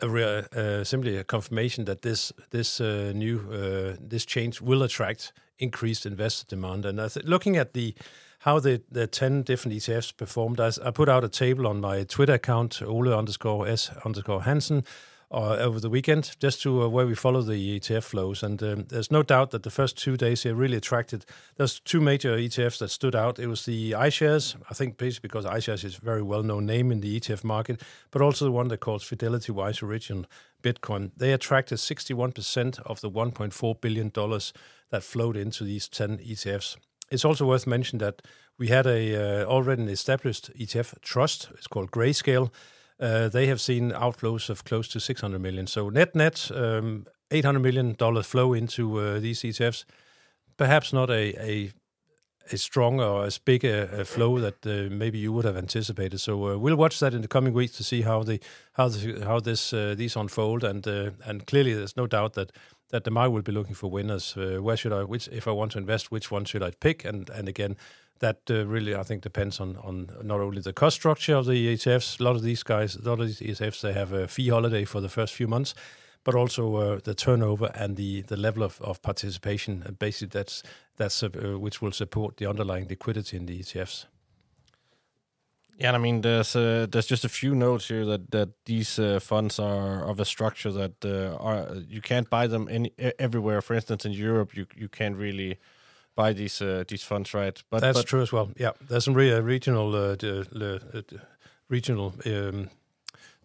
a 0.00 0.08
uh, 0.08 0.84
simply 0.84 1.16
a 1.16 1.24
confirmation 1.24 1.84
that 1.84 2.02
this 2.02 2.32
this 2.50 2.80
uh, 2.80 3.12
new 3.14 3.38
uh, 3.50 3.96
this 4.00 4.26
change 4.26 4.60
will 4.60 4.82
attract 4.82 5.32
increased 5.58 6.06
investor 6.06 6.46
demand. 6.46 6.84
And 6.84 7.00
looking 7.24 7.56
at 7.56 7.72
the 7.72 7.94
how 8.40 8.60
the, 8.60 8.82
the 8.90 9.06
10 9.06 9.42
different 9.42 9.76
ETFs 9.76 10.16
performed, 10.16 10.60
I, 10.60 10.70
I 10.84 10.90
put 10.90 11.08
out 11.08 11.24
a 11.24 11.28
table 11.28 11.66
on 11.66 11.80
my 11.80 12.04
Twitter 12.04 12.34
account, 12.34 12.80
Ole 12.80 13.12
underscore 13.12 13.66
S 13.66 13.90
underscore 14.04 14.42
Hansen, 14.42 14.84
uh, 15.30 15.56
over 15.56 15.80
the 15.80 15.90
weekend, 15.90 16.36
just 16.38 16.62
to 16.62 16.82
uh, 16.82 16.88
where 16.88 17.06
we 17.06 17.14
follow 17.14 17.42
the 17.42 17.80
ETF 17.80 18.04
flows. 18.04 18.42
And 18.42 18.62
um, 18.62 18.84
there's 18.88 19.10
no 19.10 19.22
doubt 19.22 19.50
that 19.50 19.64
the 19.64 19.70
first 19.70 19.98
two 19.98 20.16
days 20.16 20.44
here 20.44 20.54
really 20.54 20.76
attracted. 20.76 21.24
There's 21.56 21.80
two 21.80 22.00
major 22.00 22.36
ETFs 22.36 22.78
that 22.78 22.90
stood 22.90 23.16
out. 23.16 23.38
It 23.38 23.48
was 23.48 23.64
the 23.64 23.92
iShares, 23.92 24.56
I 24.70 24.74
think 24.74 24.98
basically 24.98 25.28
because 25.28 25.44
iShares 25.44 25.84
is 25.84 25.98
a 25.98 26.04
very 26.04 26.22
well-known 26.22 26.66
name 26.66 26.92
in 26.92 27.00
the 27.00 27.18
ETF 27.18 27.42
market, 27.44 27.82
but 28.10 28.22
also 28.22 28.44
the 28.44 28.52
one 28.52 28.68
that 28.68 28.78
calls 28.78 29.02
Fidelity 29.02 29.52
Wise 29.52 29.82
Origin 29.82 30.26
Bitcoin. 30.62 31.10
They 31.16 31.32
attracted 31.32 31.78
61% 31.78 32.80
of 32.80 33.00
the 33.00 33.10
1.4 33.10 33.80
billion 33.80 34.10
dollars 34.10 34.52
that 34.90 35.02
flowed 35.02 35.36
into 35.36 35.64
these 35.64 35.88
10 35.88 36.18
ETFs. 36.18 36.76
It's 37.10 37.24
also 37.24 37.46
worth 37.46 37.66
mentioning 37.66 38.04
that 38.04 38.22
we 38.58 38.68
had 38.68 38.86
a 38.86 39.42
uh, 39.42 39.44
already 39.44 39.84
established 39.84 40.50
ETF 40.58 41.00
trust. 41.02 41.50
It's 41.54 41.66
called 41.66 41.90
Grayscale 41.90 42.50
they 42.98 43.46
have 43.46 43.60
seen 43.60 43.92
outflows 43.92 44.48
of 44.50 44.64
close 44.64 44.88
to 44.88 45.00
600 45.00 45.40
million. 45.40 45.66
So 45.66 45.88
net 45.90 46.14
net, 46.14 46.50
um, 46.54 47.06
800 47.30 47.60
million 47.60 47.94
dollar 47.94 48.22
flow 48.22 48.52
into 48.54 48.98
uh, 48.98 49.18
these 49.20 49.40
ETFs. 49.40 49.84
Perhaps 50.56 50.92
not 50.92 51.10
a 51.10 51.34
a, 51.40 51.72
a 52.52 52.56
strong 52.56 53.00
or 53.00 53.24
as 53.24 53.38
big 53.38 53.64
a, 53.64 54.00
a 54.00 54.04
flow 54.04 54.38
that 54.38 54.66
uh, 54.66 54.94
maybe 54.94 55.18
you 55.18 55.32
would 55.32 55.44
have 55.44 55.56
anticipated. 55.56 56.18
So 56.18 56.48
uh, 56.48 56.58
we'll 56.58 56.76
watch 56.76 57.00
that 57.00 57.14
in 57.14 57.22
the 57.22 57.28
coming 57.28 57.52
weeks 57.52 57.76
to 57.76 57.84
see 57.84 58.02
how 58.02 58.22
the 58.22 58.40
how 58.72 58.88
the, 58.88 59.24
how 59.24 59.40
this 59.40 59.72
uh, 59.72 59.94
these 59.96 60.16
unfold. 60.16 60.64
And 60.64 60.86
uh, 60.86 61.10
and 61.24 61.46
clearly, 61.46 61.74
there's 61.74 61.96
no 61.96 62.06
doubt 62.06 62.34
that 62.34 62.52
that 62.90 63.04
the 63.04 63.10
market 63.10 63.32
will 63.32 63.42
be 63.42 63.52
looking 63.52 63.74
for 63.74 63.90
winners. 63.90 64.34
where 64.36 64.76
should 64.76 64.92
I? 64.92 65.02
Which 65.02 65.28
if 65.28 65.48
I 65.48 65.50
want 65.50 65.72
to 65.72 65.78
invest, 65.78 66.12
which 66.12 66.30
one 66.30 66.44
should 66.44 66.62
I 66.62 66.70
pick? 66.70 67.04
And 67.04 67.30
and 67.30 67.48
again 67.48 67.76
that 68.18 68.38
uh, 68.50 68.66
really 68.66 68.94
I 68.94 69.02
think 69.02 69.22
depends 69.22 69.60
on 69.60 69.76
on 69.76 70.10
not 70.22 70.40
only 70.40 70.60
the 70.60 70.72
cost 70.72 70.96
structure 70.96 71.36
of 71.36 71.46
the 71.46 71.74
ETFs. 71.74 72.20
A 72.20 72.22
lot 72.22 72.36
of 72.36 72.42
these 72.42 72.62
guys, 72.62 72.96
a 72.96 73.02
lot 73.02 73.20
of 73.20 73.26
these 73.26 73.40
ETFs, 73.40 73.80
they 73.80 73.92
have 73.92 74.12
a 74.12 74.26
fee 74.28 74.48
holiday 74.48 74.84
for 74.84 75.00
the 75.00 75.08
first 75.08 75.34
few 75.34 75.48
months, 75.48 75.74
but 76.24 76.34
also 76.34 76.76
uh, 76.76 77.00
the 77.02 77.14
turnover 77.14 77.70
and 77.74 77.96
the 77.96 78.22
the 78.22 78.36
level 78.36 78.62
of, 78.62 78.80
of 78.80 79.00
participation. 79.02 79.82
And 79.86 79.98
basically, 79.98 80.28
that's 80.28 80.62
that's 80.96 81.22
uh, 81.22 81.28
which 81.58 81.82
will 81.82 81.92
support 81.92 82.36
the 82.36 82.46
underlying 82.46 82.88
liquidity 82.88 83.36
in 83.36 83.46
the 83.46 83.58
ETFs. 83.60 84.06
Yeah, 85.78 85.92
I 85.92 85.98
mean, 85.98 86.22
there's 86.22 86.56
uh, 86.56 86.86
there's 86.90 87.06
just 87.06 87.24
a 87.24 87.28
few 87.28 87.54
notes 87.54 87.88
here 87.88 88.06
that 88.06 88.30
that 88.30 88.48
these 88.64 88.98
uh, 88.98 89.20
funds 89.20 89.58
are 89.58 90.08
of 90.10 90.20
a 90.20 90.24
structure 90.24 90.72
that 90.72 91.04
uh, 91.04 91.36
are 91.36 91.74
you 91.88 92.00
can't 92.00 92.30
buy 92.30 92.46
them 92.46 92.68
any 92.70 92.92
everywhere. 93.18 93.60
For 93.60 93.74
instance, 93.74 94.06
in 94.06 94.12
Europe, 94.12 94.56
you 94.56 94.66
you 94.74 94.88
can't 94.88 95.16
really 95.16 95.58
buy 96.16 96.32
these 96.32 96.60
uh, 96.64 96.84
these 96.88 97.04
funds, 97.04 97.34
right? 97.34 97.62
But 97.70 97.80
that's 97.80 97.98
but 97.98 98.06
true 98.06 98.22
as 98.22 98.32
well. 98.32 98.48
Yeah, 98.56 98.72
there's 98.88 99.04
some 99.04 99.14
re- 99.14 99.32
uh, 99.32 99.40
regional 99.40 99.94
uh, 99.94 100.16
uh 100.22 101.02
regional 101.68 102.14
um, 102.24 102.70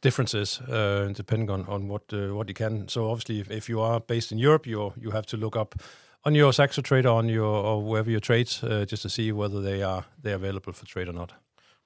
differences 0.02 0.62
uh, 0.62 1.14
depending 1.14 1.52
on 1.52 1.66
on 1.68 1.88
what 1.88 2.14
uh, 2.14 2.34
what 2.36 2.48
you 2.48 2.56
can. 2.56 2.88
So 2.88 3.10
obviously, 3.12 3.40
if, 3.40 3.52
if, 3.52 3.70
you 3.70 3.82
are 3.82 4.00
based 4.00 4.32
in 4.32 4.40
Europe, 4.40 4.66
you 4.66 4.94
you 5.02 5.12
have 5.12 5.26
to 5.26 5.38
look 5.38 5.56
up 5.56 5.76
on 6.24 6.36
your 6.36 6.54
Saxo 6.54 6.82
trader 6.82 7.10
on 7.10 7.30
your 7.30 7.66
or 7.66 7.84
wherever 7.84 8.10
you 8.10 8.20
trade 8.20 8.48
just 8.88 9.02
to 9.02 9.10
see 9.10 9.32
whether 9.32 9.62
they 9.62 9.84
are 9.84 10.06
they 10.24 10.32
are 10.32 10.40
available 10.40 10.74
for 10.74 10.86
trade 10.86 11.10
or 11.10 11.14
not. 11.14 11.34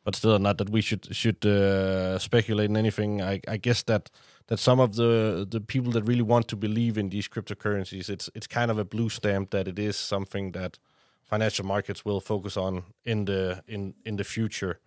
But 0.05 0.15
still, 0.15 0.39
not 0.39 0.57
that 0.59 0.69
we 0.69 0.81
should 0.81 1.13
should 1.15 1.45
uh, 1.45 2.19
speculate 2.19 2.69
in 2.69 2.77
anything. 2.77 3.21
I, 3.21 3.41
I 3.47 3.57
guess 3.57 3.83
that 3.83 4.11
that 4.47 4.59
some 4.59 4.79
of 4.79 4.95
the 4.95 5.45
the 5.49 5.59
people 5.59 5.91
that 5.93 6.03
really 6.07 6.21
want 6.21 6.47
to 6.49 6.55
believe 6.55 6.97
in 6.97 7.09
these 7.09 7.27
cryptocurrencies, 7.27 8.09
it's 8.09 8.29
it's 8.35 8.47
kind 8.47 8.71
of 8.71 8.77
a 8.79 8.85
blue 8.85 9.09
stamp 9.09 9.49
that 9.49 9.67
it 9.67 9.79
is 9.79 9.97
something 9.97 10.53
that 10.53 10.79
financial 11.23 11.65
markets 11.65 12.05
will 12.05 12.21
focus 12.21 12.55
on 12.57 12.83
in 13.03 13.25
the 13.25 13.63
in 13.67 13.95
in 14.05 14.17
the 14.17 14.23
future. 14.23 14.79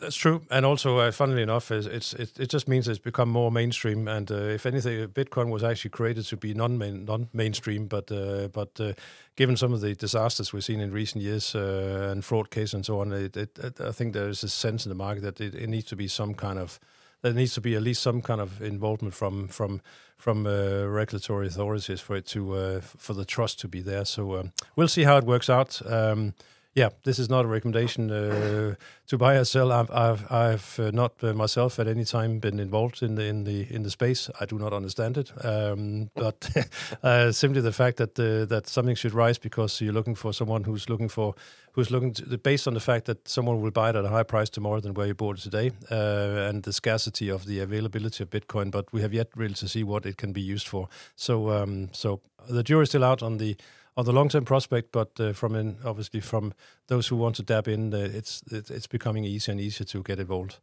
That's 0.00 0.14
true, 0.14 0.42
and 0.48 0.64
also, 0.64 0.98
uh, 0.98 1.10
funnily 1.10 1.42
enough, 1.42 1.72
it's, 1.72 2.14
it, 2.14 2.38
it 2.38 2.48
just 2.48 2.68
means 2.68 2.86
it's 2.86 3.00
become 3.00 3.28
more 3.28 3.50
mainstream. 3.50 4.06
And 4.06 4.30
uh, 4.30 4.34
if 4.36 4.64
anything, 4.64 5.08
Bitcoin 5.08 5.50
was 5.50 5.64
actually 5.64 5.90
created 5.90 6.24
to 6.26 6.36
be 6.36 6.54
non-main, 6.54 7.04
non-mainstream. 7.04 7.88
But 7.88 8.12
uh, 8.12 8.46
but 8.48 8.80
uh, 8.80 8.92
given 9.34 9.56
some 9.56 9.72
of 9.72 9.80
the 9.80 9.96
disasters 9.96 10.52
we've 10.52 10.64
seen 10.64 10.78
in 10.78 10.92
recent 10.92 11.24
years 11.24 11.52
uh, 11.56 12.10
and 12.12 12.24
fraud 12.24 12.50
cases 12.50 12.74
and 12.74 12.86
so 12.86 13.00
on, 13.00 13.12
it, 13.12 13.36
it, 13.36 13.58
I 13.80 13.90
think 13.90 14.12
there 14.12 14.28
is 14.28 14.44
a 14.44 14.48
sense 14.48 14.86
in 14.86 14.90
the 14.90 14.94
market 14.94 15.22
that 15.22 15.40
it, 15.40 15.68
needs 15.68 15.86
to 15.86 15.96
be 15.96 16.06
some 16.06 16.32
kind 16.34 16.60
of 16.60 16.78
there 17.22 17.32
needs 17.32 17.54
to 17.54 17.60
be 17.60 17.74
at 17.74 17.82
least 17.82 18.00
some 18.00 18.22
kind 18.22 18.40
of 18.40 18.62
involvement 18.62 19.14
from 19.14 19.48
from 19.48 19.80
from 20.16 20.46
uh, 20.46 20.84
regulatory 20.84 21.48
authorities 21.48 22.00
for 22.00 22.14
it 22.14 22.26
to 22.26 22.54
uh, 22.54 22.80
for 22.80 23.14
the 23.14 23.24
trust 23.24 23.58
to 23.60 23.68
be 23.68 23.82
there. 23.82 24.04
So 24.04 24.38
um, 24.38 24.52
we'll 24.76 24.86
see 24.86 25.02
how 25.02 25.16
it 25.16 25.24
works 25.24 25.50
out. 25.50 25.82
Um, 25.90 26.34
yeah, 26.78 26.90
this 27.02 27.18
is 27.18 27.28
not 27.28 27.44
a 27.44 27.48
recommendation 27.48 28.08
uh, 28.10 28.76
to 29.08 29.18
buy 29.18 29.34
or 29.34 29.44
sell. 29.44 29.72
I've 29.72 29.90
I've, 29.90 30.30
I've 30.30 30.78
uh, 30.78 30.90
not 30.92 31.12
uh, 31.22 31.32
myself 31.32 31.80
at 31.80 31.88
any 31.88 32.04
time 32.04 32.38
been 32.38 32.60
involved 32.60 33.02
in 33.02 33.16
the 33.16 33.24
in 33.24 33.44
the 33.44 33.66
in 33.74 33.82
the 33.82 33.90
space. 33.90 34.30
I 34.40 34.46
do 34.46 34.58
not 34.58 34.72
understand 34.72 35.18
it, 35.18 35.32
um, 35.44 36.10
but 36.14 36.48
uh, 37.02 37.32
simply 37.32 37.62
the 37.62 37.72
fact 37.72 37.96
that 37.96 38.18
uh, 38.18 38.44
that 38.44 38.68
something 38.68 38.94
should 38.94 39.12
rise 39.12 39.38
because 39.38 39.80
you're 39.80 39.92
looking 39.92 40.14
for 40.14 40.32
someone 40.32 40.62
who's 40.62 40.88
looking 40.88 41.08
for 41.08 41.34
who's 41.72 41.90
looking 41.90 42.12
to, 42.14 42.38
based 42.38 42.68
on 42.68 42.74
the 42.74 42.80
fact 42.80 43.06
that 43.06 43.28
someone 43.28 43.60
will 43.60 43.72
buy 43.72 43.90
it 43.90 43.96
at 43.96 44.04
a 44.04 44.08
higher 44.08 44.24
price 44.24 44.48
tomorrow 44.48 44.80
than 44.80 44.94
where 44.94 45.08
you 45.08 45.14
bought 45.14 45.38
it 45.38 45.42
today, 45.42 45.72
uh, 45.90 46.48
and 46.48 46.62
the 46.62 46.72
scarcity 46.72 47.28
of 47.28 47.44
the 47.46 47.58
availability 47.58 48.22
of 48.22 48.30
Bitcoin. 48.30 48.70
But 48.70 48.92
we 48.92 49.02
have 49.02 49.12
yet 49.12 49.28
really 49.34 49.54
to 49.54 49.68
see 49.68 49.82
what 49.82 50.06
it 50.06 50.16
can 50.16 50.32
be 50.32 50.42
used 50.42 50.68
for. 50.68 50.88
So 51.16 51.50
um, 51.50 51.88
so 51.92 52.20
the 52.48 52.62
jury's 52.62 52.90
still 52.90 53.04
out 53.04 53.20
on 53.22 53.38
the 53.38 53.56
on 53.98 54.04
the 54.04 54.12
long 54.12 54.28
term 54.28 54.44
prospect, 54.44 54.92
but 54.92 55.10
uh, 55.18 55.32
from 55.32 55.56
in, 55.56 55.76
obviously 55.84 56.20
from 56.20 56.54
those 56.86 57.08
who 57.08 57.16
want 57.16 57.34
to 57.34 57.42
dab 57.42 57.66
in, 57.66 57.92
uh, 57.92 57.96
it's 57.96 58.42
it's 58.50 58.86
becoming 58.86 59.24
easier 59.24 59.52
and 59.52 59.60
easier 59.60 59.84
to 59.84 60.02
get 60.04 60.20
involved. 60.20 60.60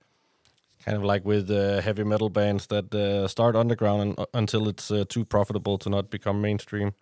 Kind 0.86 0.98
of 0.98 1.04
like 1.04 1.26
with 1.26 1.52
uh, 1.52 1.82
heavy 1.82 2.04
metal 2.04 2.30
bands 2.30 2.68
that 2.68 2.96
uh, 2.96 3.28
start 3.28 3.56
underground 3.56 4.02
and, 4.02 4.20
uh, 4.20 4.26
until 4.34 4.70
it's 4.70 4.90
uh, 4.90 5.04
too 5.10 5.26
profitable 5.26 5.78
to 5.80 5.90
not 5.90 6.10
become 6.10 6.42
mainstream. 6.42 6.94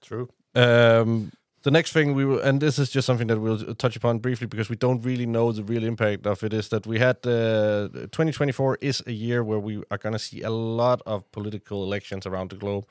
True. 0.00 0.28
Um, 0.54 1.32
the 1.62 1.70
next 1.70 1.92
thing 1.92 2.14
we 2.14 2.24
will, 2.24 2.40
and 2.40 2.60
this 2.60 2.78
is 2.78 2.88
just 2.88 3.06
something 3.06 3.26
that 3.26 3.40
we'll 3.40 3.74
touch 3.74 3.96
upon 3.96 4.18
briefly 4.18 4.46
because 4.46 4.70
we 4.70 4.76
don't 4.76 5.04
really 5.04 5.26
know 5.26 5.52
the 5.52 5.64
real 5.64 5.84
impact 5.84 6.26
of 6.26 6.44
it, 6.44 6.52
is 6.52 6.68
that 6.68 6.86
we 6.86 6.98
had 6.98 7.22
2024 7.22 8.78
is 8.80 9.02
a 9.06 9.12
year 9.12 9.42
where 9.42 9.58
we 9.58 9.82
are 9.90 9.98
going 9.98 10.12
to 10.12 10.18
see 10.18 10.42
a 10.42 10.50
lot 10.50 11.02
of 11.06 11.30
political 11.32 11.82
elections 11.82 12.24
around 12.24 12.50
the 12.50 12.56
globe 12.56 12.86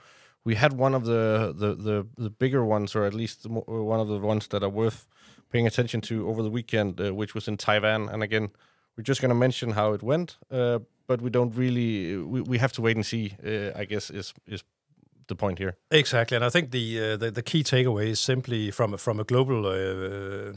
we 0.50 0.56
had 0.56 0.74
one 0.74 0.96
of 0.96 1.04
the, 1.06 1.54
the, 1.56 1.76
the, 1.76 2.08
the 2.18 2.30
bigger 2.32 2.66
ones, 2.66 2.96
or 2.96 3.06
at 3.06 3.14
least 3.14 3.46
one 3.48 4.00
of 4.00 4.08
the 4.08 4.18
ones 4.18 4.48
that 4.48 4.64
are 4.64 4.74
worth 4.84 5.08
paying 5.52 5.68
attention 5.68 6.02
to 6.02 6.28
over 6.28 6.42
the 6.42 6.50
weekend, 6.50 7.00
uh, 7.00 7.14
which 7.14 7.36
was 7.36 7.48
in 7.48 7.56
Taiwan. 7.56 8.10
And 8.10 8.24
again, 8.24 8.50
we're 8.96 9.04
just 9.04 9.22
going 9.22 9.30
to 9.30 9.42
mention 9.48 9.72
how 9.72 9.94
it 9.94 10.02
went, 10.02 10.38
uh, 10.50 10.80
but 11.06 11.22
we 11.22 11.30
don't 11.30 11.56
really. 11.56 12.18
We, 12.18 12.42
we 12.42 12.58
have 12.58 12.74
to 12.74 12.82
wait 12.82 12.96
and 12.96 13.06
see. 13.06 13.36
Uh, 13.46 13.82
I 13.82 13.86
guess 13.86 14.10
is 14.10 14.34
is 14.48 14.64
the 15.28 15.36
point 15.36 15.60
here. 15.60 15.76
Exactly, 15.92 16.36
and 16.36 16.44
I 16.44 16.50
think 16.50 16.72
the 16.72 16.86
uh, 17.00 17.18
the, 17.18 17.32
the, 17.32 17.44
key 17.44 17.64
takeaway 17.64 18.08
is 18.08 18.20
simply 18.20 18.72
from 18.72 18.98
from 18.98 19.20
a 19.20 19.24
global 19.24 19.68
uh, 19.68 20.54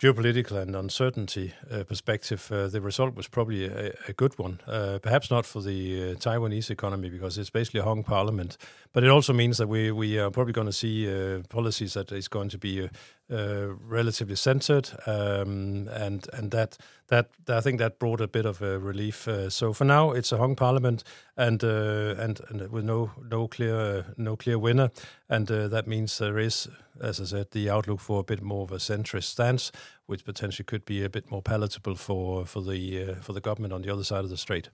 geopolitical 0.00 0.56
and 0.56 0.74
uncertainty 0.74 1.52
uh, 1.70 1.84
perspective, 1.84 2.50
uh, 2.50 2.68
the 2.68 2.80
result 2.80 3.14
was 3.14 3.28
probably 3.28 3.66
a, 3.66 3.92
a 4.08 4.12
good 4.14 4.38
one. 4.38 4.58
Uh, 4.66 4.98
perhaps 5.02 5.30
not 5.30 5.44
for 5.44 5.60
the 5.60 6.12
uh, 6.12 6.14
Taiwanese 6.14 6.70
economy 6.70 7.10
because 7.10 7.36
it's 7.36 7.50
basically 7.50 7.80
a 7.80 7.84
hung 7.84 8.02
parliament, 8.02 8.56
but 8.94 9.04
it 9.04 9.10
also 9.10 9.34
means 9.34 9.58
that 9.58 9.68
we 9.68 9.92
we 9.92 10.18
are 10.18 10.30
probably 10.30 10.54
going 10.54 10.66
to 10.66 10.72
see 10.72 11.06
uh, 11.06 11.42
policies 11.50 11.92
that 11.92 12.10
is 12.12 12.28
going 12.28 12.48
to 12.48 12.58
be 12.58 12.88
uh, 13.30 13.74
relatively 13.88 14.36
centered, 14.36 14.90
um, 15.06 15.88
and 15.92 16.28
and 16.32 16.50
that 16.50 16.76
that 17.08 17.28
I 17.48 17.60
think 17.60 17.78
that 17.78 17.98
brought 17.98 18.20
a 18.20 18.28
bit 18.28 18.46
of 18.46 18.62
a 18.62 18.78
relief. 18.78 19.28
so 19.48 19.72
for 19.72 19.84
now, 19.84 20.12
it's 20.12 20.32
a 20.32 20.38
hung 20.38 20.56
parliament, 20.56 21.04
and 21.36 21.62
and, 21.62 22.40
and 22.48 22.70
with 22.70 22.84
no 22.84 23.10
no 23.30 23.48
clear 23.48 24.04
no 24.16 24.36
clear 24.36 24.58
winner, 24.58 24.90
and 25.28 25.46
that 25.46 25.86
means 25.86 26.18
there 26.18 26.38
is 26.38 26.68
as 27.00 27.20
I 27.20 27.24
said, 27.24 27.50
the 27.52 27.70
outlook 27.70 28.00
for 28.00 28.20
a 28.20 28.24
bit 28.24 28.42
more 28.42 28.62
of 28.62 28.72
a 28.72 28.76
centrist 28.76 29.24
stance, 29.24 29.72
which 30.06 30.24
potentially 30.24 30.64
could 30.64 30.84
be 30.84 31.02
a 31.02 31.08
bit 31.08 31.30
more 31.30 31.42
palatable 31.42 31.94
for 31.94 32.46
for 32.46 32.62
the 32.62 33.02
uh, 33.02 33.14
for 33.16 33.32
the 33.32 33.40
government 33.40 33.72
on 33.72 33.82
the 33.82 33.92
other 33.92 34.04
side 34.04 34.24
of 34.24 34.30
the 34.30 34.36
strait. 34.36 34.70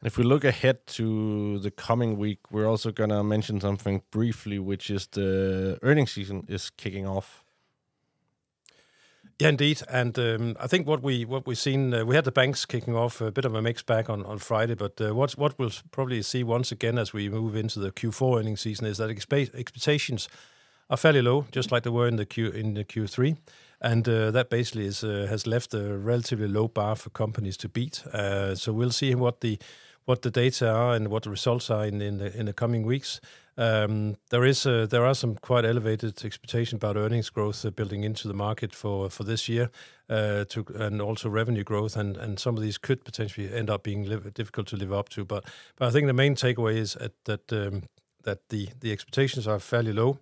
And 0.00 0.06
if 0.06 0.16
we 0.16 0.24
look 0.24 0.44
ahead 0.44 0.86
to 0.88 1.58
the 1.58 1.70
coming 1.70 2.18
week, 2.18 2.52
we're 2.52 2.68
also 2.68 2.92
going 2.92 3.10
to 3.10 3.22
mention 3.24 3.60
something 3.60 4.02
briefly, 4.10 4.58
which 4.58 4.90
is 4.90 5.08
the 5.08 5.78
earnings 5.82 6.12
season 6.12 6.44
is 6.48 6.70
kicking 6.70 7.06
off. 7.06 7.44
Yeah, 9.40 9.50
indeed, 9.50 9.82
and 9.88 10.18
um, 10.18 10.56
I 10.58 10.66
think 10.66 10.88
what 10.88 11.00
we 11.00 11.24
what 11.24 11.46
we've 11.46 11.56
seen, 11.58 11.94
uh, 11.94 12.04
we 12.04 12.16
had 12.16 12.24
the 12.24 12.32
banks 12.32 12.66
kicking 12.66 12.96
off 12.96 13.20
a 13.20 13.30
bit 13.30 13.44
of 13.44 13.54
a 13.54 13.62
mix 13.62 13.84
back 13.84 14.10
on, 14.10 14.24
on 14.26 14.38
Friday, 14.38 14.74
but 14.74 15.00
uh, 15.00 15.14
what 15.14 15.38
what 15.38 15.56
we'll 15.58 15.70
probably 15.92 16.22
see 16.22 16.42
once 16.42 16.72
again 16.72 16.98
as 16.98 17.12
we 17.12 17.28
move 17.28 17.54
into 17.54 17.78
the 17.78 17.92
Q4 17.92 18.40
earnings 18.40 18.62
season 18.62 18.86
is 18.86 18.98
that 18.98 19.10
expectations 19.10 20.28
are 20.90 20.96
fairly 20.96 21.22
low, 21.22 21.46
just 21.52 21.70
like 21.70 21.84
they 21.84 21.90
were 21.90 22.08
in 22.08 22.16
the 22.16 22.26
Q 22.26 22.48
in 22.48 22.74
the 22.74 22.84
Q3, 22.84 23.36
and 23.80 24.08
uh, 24.08 24.32
that 24.32 24.50
basically 24.50 24.86
is 24.86 25.04
uh, 25.04 25.28
has 25.30 25.46
left 25.46 25.72
a 25.72 25.96
relatively 25.96 26.48
low 26.48 26.66
bar 26.66 26.96
for 26.96 27.10
companies 27.10 27.56
to 27.58 27.68
beat. 27.68 28.04
Uh, 28.08 28.56
so 28.56 28.72
we'll 28.72 28.90
see 28.90 29.14
what 29.14 29.40
the 29.40 29.56
what 30.08 30.22
the 30.22 30.30
data 30.30 30.70
are 30.70 30.94
and 30.94 31.08
what 31.08 31.24
the 31.24 31.30
results 31.30 31.70
are 31.70 31.84
in 31.84 32.00
in 32.00 32.16
the, 32.16 32.34
in 32.34 32.46
the 32.46 32.52
coming 32.54 32.86
weeks. 32.86 33.20
Um, 33.58 34.16
there 34.30 34.46
is 34.46 34.66
uh, 34.66 34.86
there 34.88 35.04
are 35.04 35.14
some 35.14 35.34
quite 35.34 35.66
elevated 35.66 36.24
expectations 36.24 36.78
about 36.82 36.96
earnings 36.96 37.28
growth 37.28 37.66
uh, 37.66 37.70
building 37.70 38.04
into 38.04 38.26
the 38.26 38.34
market 38.34 38.74
for 38.74 39.10
for 39.10 39.24
this 39.24 39.48
year, 39.48 39.68
uh, 40.08 40.44
to 40.44 40.64
and 40.76 41.02
also 41.02 41.28
revenue 41.28 41.64
growth, 41.64 41.96
and 41.96 42.16
and 42.16 42.38
some 42.38 42.56
of 42.56 42.62
these 42.62 42.78
could 42.78 43.04
potentially 43.04 43.52
end 43.52 43.68
up 43.68 43.82
being 43.82 44.08
live, 44.08 44.32
difficult 44.32 44.68
to 44.68 44.76
live 44.76 44.92
up 44.92 45.08
to. 45.10 45.24
But 45.24 45.44
but 45.76 45.88
I 45.88 45.90
think 45.90 46.06
the 46.06 46.14
main 46.14 46.34
takeaway 46.34 46.76
is 46.76 46.96
at, 46.96 47.12
that 47.24 47.52
um, 47.52 47.82
that 48.22 48.48
the 48.48 48.68
the 48.80 48.92
expectations 48.92 49.46
are 49.46 49.58
fairly 49.58 49.92
low 49.92 50.18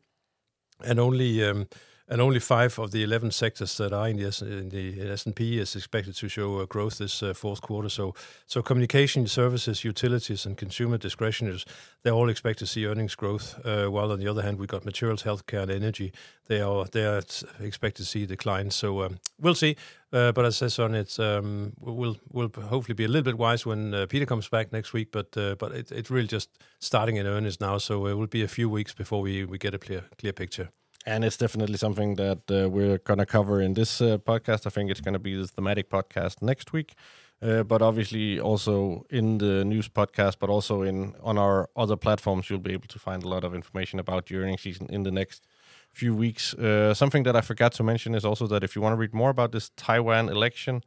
and 0.85 0.99
only 0.99 1.45
um, 1.45 1.69
and 2.09 2.21
only 2.21 2.39
five 2.39 2.79
of 2.79 2.93
the 2.93 3.03
11 3.03 3.33
sectors 3.33 3.77
that 3.79 3.93
are 3.93 4.09
in 4.09 4.17
the, 4.17 4.27
S- 4.27 4.43
in 4.43 4.69
the 4.69 5.11
S&P 5.11 5.59
is 5.59 5.75
expected 5.75 6.15
to 6.17 6.29
show 6.29 6.61
uh, 6.61 6.67
growth 6.67 6.99
this 6.99 7.23
uh, 7.23 7.35
fourth 7.35 7.61
quarter. 7.61 7.89
So, 7.89 8.15
so 8.47 8.63
communication 8.63 9.27
services, 9.27 9.85
utilities, 9.85 10.47
and 10.47 10.57
consumer 10.57 10.99
discretionaries, 10.99 11.65
they 12.05 12.11
all 12.11 12.29
expect 12.29 12.61
to 12.61 12.67
see 12.67 12.87
earnings 12.87 13.17
growth. 13.17 13.59
Uh, 13.67 13.87
while 13.87 14.13
on 14.13 14.21
the 14.21 14.29
other 14.29 14.43
hand, 14.43 14.59
we've 14.59 14.69
got 14.69 14.85
materials, 14.85 15.25
healthcare, 15.25 15.63
and 15.63 15.71
energy. 15.71 16.13
They 16.47 16.61
are 16.61 16.85
they 16.85 17.05
are 17.05 17.23
expected 17.61 18.05
to 18.05 18.09
see 18.09 18.25
decline. 18.25 18.71
So 18.71 19.03
um, 19.03 19.19
we'll 19.41 19.57
see. 19.57 19.77
Uh, 20.13 20.31
but 20.31 20.45
as 20.45 20.63
I 20.63 20.69
said, 20.69 20.85
on 20.85 20.95
it, 20.95 21.19
um, 21.19 21.73
we'll 21.81 22.17
we'll 22.31 22.53
hopefully 22.69 22.95
be 22.95 23.05
a 23.05 23.09
little 23.09 23.25
bit 23.25 23.37
wise 23.37 23.67
when 23.67 23.93
uh, 23.93 24.07
Peter 24.07 24.27
comes 24.27 24.49
back 24.49 24.73
next 24.73 24.93
week. 24.93 25.11
But 25.11 25.37
uh, 25.37 25.57
but 25.57 25.73
it, 25.73 25.91
it's 25.91 26.11
really 26.11 26.29
just 26.29 26.51
starting 26.79 27.17
in 27.17 27.27
earnest 27.27 27.61
now. 27.61 27.79
So 27.79 28.07
it 28.07 28.15
will 28.15 28.29
be 28.29 28.45
a 28.45 28.49
few 28.49 28.71
weeks 28.71 28.95
before 28.95 29.21
we, 29.21 29.45
we 29.45 29.59
get 29.59 29.75
a 29.75 29.79
clear 29.79 30.05
clear 30.19 30.33
picture 30.33 30.71
and 31.07 31.25
it's 31.25 31.37
definitely 31.37 31.77
something 31.79 32.17
that 32.17 32.51
uh, 32.51 32.69
we're 32.69 32.99
going 32.99 33.19
to 33.19 33.27
cover 33.27 33.61
in 33.61 33.75
this 33.75 34.01
uh, 34.01 34.19
podcast. 34.19 34.67
I 34.67 34.71
think 34.71 34.91
it's 34.91 35.01
going 35.01 35.13
to 35.15 35.21
be 35.21 35.37
the 35.37 35.47
thematic 35.47 35.89
podcast 35.89 36.43
next 36.43 36.73
week, 36.73 36.95
uh, 37.41 37.63
but 37.63 37.81
obviously 37.81 38.41
also 38.41 39.07
in 39.09 39.39
the 39.39 39.65
news 39.65 39.89
podcast, 39.89 40.37
but 40.41 40.51
also 40.51 40.83
in 40.83 41.15
on 41.23 41.39
our 41.39 41.71
other 41.77 41.97
platforms, 41.97 42.51
you'll 42.51 42.59
be 42.59 42.73
able 42.73 42.89
to 42.89 42.99
find 42.99 43.23
a 43.23 43.29
lot 43.29 43.45
of 43.45 43.55
information 43.55 44.01
about 44.01 44.27
the 44.27 44.37
earnings 44.37 44.63
season 44.63 44.89
in 44.91 45.05
the 45.05 45.13
next 45.13 45.47
few 45.93 46.15
weeks. 46.15 46.55
Uh, 46.55 46.93
something 46.93 47.23
that 47.23 47.37
I 47.37 47.41
forgot 47.41 47.73
to 47.75 47.85
mention 47.85 48.15
is 48.15 48.25
also 48.25 48.49
that 48.49 48.65
if 48.65 48.75
you 48.75 48.83
want 48.83 48.93
to 48.93 48.97
read 48.97 49.15
more 49.15 49.31
about 49.31 49.53
this 49.53 49.71
Taiwan 49.77 50.29
election. 50.29 50.83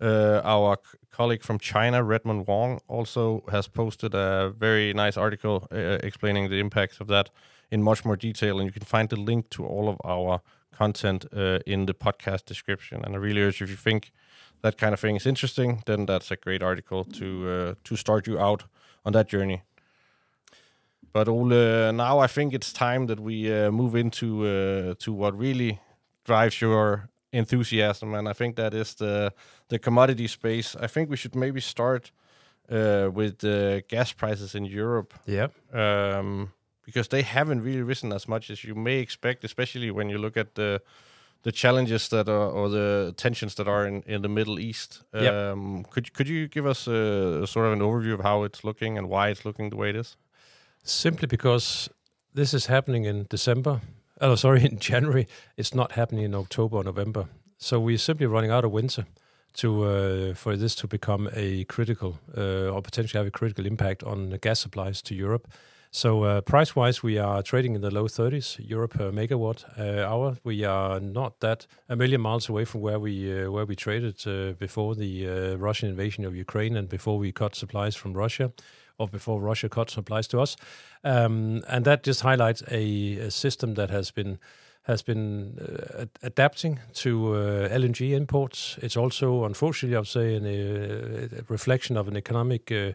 Uh, 0.00 0.40
our 0.44 0.78
colleague 1.10 1.42
from 1.42 1.58
China, 1.58 2.04
Redmond 2.04 2.46
Wong, 2.46 2.80
also 2.86 3.42
has 3.50 3.66
posted 3.66 4.14
a 4.14 4.54
very 4.56 4.94
nice 4.94 5.16
article 5.16 5.66
uh, 5.72 5.98
explaining 6.04 6.50
the 6.50 6.60
impacts 6.60 7.00
of 7.00 7.08
that 7.08 7.30
in 7.70 7.82
much 7.82 8.04
more 8.04 8.16
detail. 8.16 8.58
And 8.58 8.66
you 8.66 8.72
can 8.72 8.84
find 8.84 9.08
the 9.08 9.16
link 9.16 9.50
to 9.50 9.66
all 9.66 9.88
of 9.88 9.96
our 10.04 10.40
content 10.78 11.26
uh, 11.32 11.58
in 11.66 11.86
the 11.86 11.94
podcast 11.94 12.44
description. 12.44 13.04
And 13.04 13.14
I 13.14 13.18
really 13.18 13.42
urge 13.42 13.62
if 13.62 13.70
you 13.70 13.76
think 13.76 14.12
that 14.62 14.76
kind 14.76 14.92
of 14.92 15.00
thing 15.00 15.16
is 15.16 15.26
interesting, 15.26 15.82
then 15.86 16.06
that's 16.06 16.30
a 16.30 16.36
great 16.36 16.62
article 16.62 17.04
to 17.04 17.48
uh, 17.48 17.74
to 17.84 17.96
start 17.96 18.26
you 18.26 18.38
out 18.38 18.64
on 19.04 19.12
that 19.12 19.28
journey. 19.28 19.62
But 21.12 21.28
Ole, 21.28 21.92
now 21.92 22.18
I 22.24 22.26
think 22.26 22.54
it's 22.54 22.72
time 22.72 23.06
that 23.06 23.18
we 23.18 23.52
uh, 23.52 23.70
move 23.70 23.98
into 23.98 24.46
uh, 24.46 24.94
to 24.98 25.12
what 25.12 25.38
really 25.38 25.80
drives 26.24 26.60
your 26.60 27.08
enthusiasm, 27.32 28.14
and 28.14 28.28
I 28.28 28.32
think 28.32 28.56
that 28.56 28.74
is 28.74 28.94
the 28.94 29.32
the 29.68 29.78
commodity 29.78 30.28
space. 30.28 30.76
I 30.84 30.86
think 30.86 31.10
we 31.10 31.16
should 31.16 31.34
maybe 31.34 31.60
start 31.60 32.12
uh, 32.70 33.10
with 33.12 33.38
the 33.38 33.82
gas 33.88 34.12
prices 34.12 34.54
in 34.54 34.64
Europe. 34.64 35.14
Yeah. 35.26 35.48
Um, 35.72 36.52
because 36.88 37.08
they 37.08 37.20
haven't 37.20 37.60
really 37.60 37.82
risen 37.82 38.12
as 38.14 38.26
much 38.26 38.48
as 38.48 38.64
you 38.64 38.74
may 38.74 38.98
expect, 38.98 39.44
especially 39.44 39.90
when 39.90 40.08
you 40.08 40.16
look 40.16 40.38
at 40.38 40.54
the 40.54 40.80
the 41.42 41.52
challenges 41.52 42.08
that 42.08 42.28
are 42.28 42.50
or 42.50 42.70
the 42.70 43.12
tensions 43.16 43.54
that 43.56 43.68
are 43.68 43.86
in, 43.86 44.02
in 44.06 44.22
the 44.22 44.28
Middle 44.28 44.58
East. 44.58 45.02
Yep. 45.12 45.34
Um, 45.34 45.84
could 45.90 46.14
could 46.14 46.28
you 46.28 46.48
give 46.48 46.66
us 46.66 46.88
a, 46.88 47.42
a, 47.42 47.46
sort 47.46 47.66
of 47.66 47.72
an 47.74 47.80
overview 47.80 48.14
of 48.14 48.20
how 48.20 48.42
it's 48.42 48.64
looking 48.64 48.96
and 48.96 49.10
why 49.10 49.28
it's 49.28 49.44
looking 49.44 49.68
the 49.68 49.76
way 49.76 49.90
it 49.90 49.96
is? 49.96 50.16
Simply 50.82 51.26
because 51.26 51.90
this 52.34 52.54
is 52.54 52.66
happening 52.66 53.04
in 53.04 53.26
December. 53.28 53.80
Oh, 54.20 54.34
sorry, 54.36 54.64
in 54.72 54.78
January. 54.78 55.26
It's 55.58 55.74
not 55.74 55.92
happening 55.92 56.24
in 56.24 56.34
October 56.34 56.78
or 56.78 56.84
November. 56.84 57.26
So 57.58 57.78
we're 57.78 57.98
simply 57.98 58.26
running 58.26 58.50
out 58.50 58.64
of 58.64 58.72
winter 58.72 59.04
to 59.56 59.84
uh, 59.84 60.34
for 60.34 60.56
this 60.56 60.74
to 60.76 60.86
become 60.86 61.28
a 61.34 61.64
critical 61.64 62.18
uh, 62.36 62.72
or 62.72 62.80
potentially 62.80 63.18
have 63.18 63.26
a 63.26 63.38
critical 63.38 63.66
impact 63.66 64.02
on 64.02 64.30
the 64.30 64.38
gas 64.38 64.60
supplies 64.60 65.02
to 65.02 65.14
Europe. 65.14 65.48
So 65.90 66.22
uh, 66.24 66.40
price-wise, 66.42 67.02
we 67.02 67.18
are 67.18 67.42
trading 67.42 67.74
in 67.74 67.80
the 67.80 67.90
low 67.90 68.08
30s 68.08 68.60
euro 68.68 68.88
per 68.88 69.10
megawatt 69.10 69.64
uh, 69.78 70.06
hour. 70.06 70.36
We 70.44 70.64
are 70.64 71.00
not 71.00 71.40
that 71.40 71.66
a 71.88 71.96
million 71.96 72.20
miles 72.20 72.48
away 72.48 72.66
from 72.66 72.82
where 72.82 72.98
we 72.98 73.32
uh, 73.32 73.50
where 73.50 73.64
we 73.64 73.74
traded 73.74 74.58
before 74.58 74.94
the 74.94 75.56
Russian 75.56 75.88
invasion 75.88 76.26
of 76.26 76.36
Ukraine 76.36 76.76
and 76.76 76.88
before 76.88 77.18
we 77.18 77.32
cut 77.32 77.54
supplies 77.54 77.96
from 77.96 78.12
Russia, 78.12 78.52
or 78.98 79.08
before 79.08 79.40
Russia 79.40 79.68
cut 79.68 79.90
supplies 79.90 80.28
to 80.28 80.40
us. 80.40 80.56
Um, 81.04 81.62
and 81.68 81.84
that 81.84 82.02
just 82.02 82.20
highlights 82.20 82.62
a, 82.70 83.18
a, 83.18 83.30
system 83.30 83.74
that 83.74 83.90
has 83.90 84.10
been 84.10 84.38
has 84.82 85.02
been 85.02 85.58
uh, 85.60 86.06
adapting 86.22 86.80
to 86.94 87.34
uh, 87.34 87.68
LNG 87.68 88.12
imports. 88.12 88.78
It's 88.80 88.96
also, 88.96 89.44
unfortunately, 89.44 89.96
I 89.96 90.00
would 90.00 90.08
say, 90.08 90.34
an, 90.34 90.46
a, 90.46 91.40
a 91.40 91.44
reflection 91.48 91.98
of 91.98 92.08
an 92.08 92.16
economic 92.16 92.72
uh, 92.72 92.92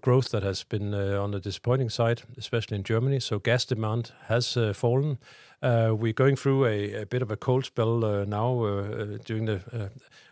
growth 0.00 0.30
that 0.30 0.42
has 0.42 0.64
been 0.64 0.94
uh, 0.94 1.22
on 1.22 1.32
the 1.32 1.40
disappointing 1.40 1.90
side, 1.90 2.22
especially 2.36 2.76
in 2.76 2.82
Germany. 2.82 3.20
So 3.20 3.38
gas 3.38 3.64
demand 3.64 4.12
has 4.28 4.56
uh, 4.56 4.72
fallen. 4.72 5.18
we're 5.62 6.12
going 6.12 6.36
through 6.36 6.66
a, 6.66 7.02
a, 7.02 7.06
bit 7.06 7.22
of 7.22 7.30
a 7.30 7.36
cold 7.36 7.64
spell 7.64 8.00
now 8.26 8.82
during 9.24 9.46
the 9.46 9.90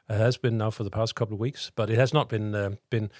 has 0.08 0.36
been 0.36 0.58
now 0.58 0.70
for 0.70 0.84
the 0.84 0.90
past 0.90 1.14
couple 1.14 1.34
of 1.34 1.40
weeks, 1.40 1.70
but 1.74 1.90
it 1.90 1.98
has 1.98 2.12
not 2.12 2.28
been 2.28 2.78
been 2.90 3.10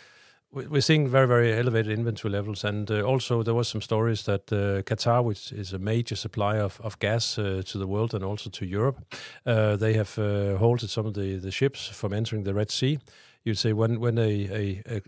we're 0.55 0.81
seeing 0.81 1.09
very, 1.09 1.27
very 1.27 1.53
elevated 1.53 1.93
inventory 1.99 2.31
levels. 2.31 2.65
And 2.65 2.91
uh, 2.91 3.03
also, 3.03 3.43
there 3.43 3.55
was 3.55 3.69
some 3.69 3.81
stories 3.81 4.23
that 4.25 4.53
uh, 4.53 4.83
Qatar, 4.83 5.25
which 5.25 5.53
is 5.53 5.73
a 5.73 5.79
major 5.79 6.15
supplier 6.17 6.61
of, 6.61 6.81
of 6.81 6.99
gas 6.99 7.39
uh, 7.39 7.63
to 7.67 7.79
the 7.79 7.87
world 7.87 8.15
and 8.15 8.25
also 8.25 8.51
to 8.51 8.65
Europe, 8.65 8.99
they 9.45 9.95
have 9.95 10.15
halted 10.59 10.91
some 10.91 11.07
of 11.07 11.15
the, 11.15 11.37
the 11.37 11.51
ships 11.51 11.89
from 11.89 12.13
entering 12.13 12.45
the 12.45 12.55
Red 12.55 12.71
Sea 12.71 12.99
you'd 13.45 13.59
say 13.59 13.73
when 13.73 14.01
when 14.01 14.19
a 14.19 14.23
a, 14.23 14.83
a, 14.89 15.03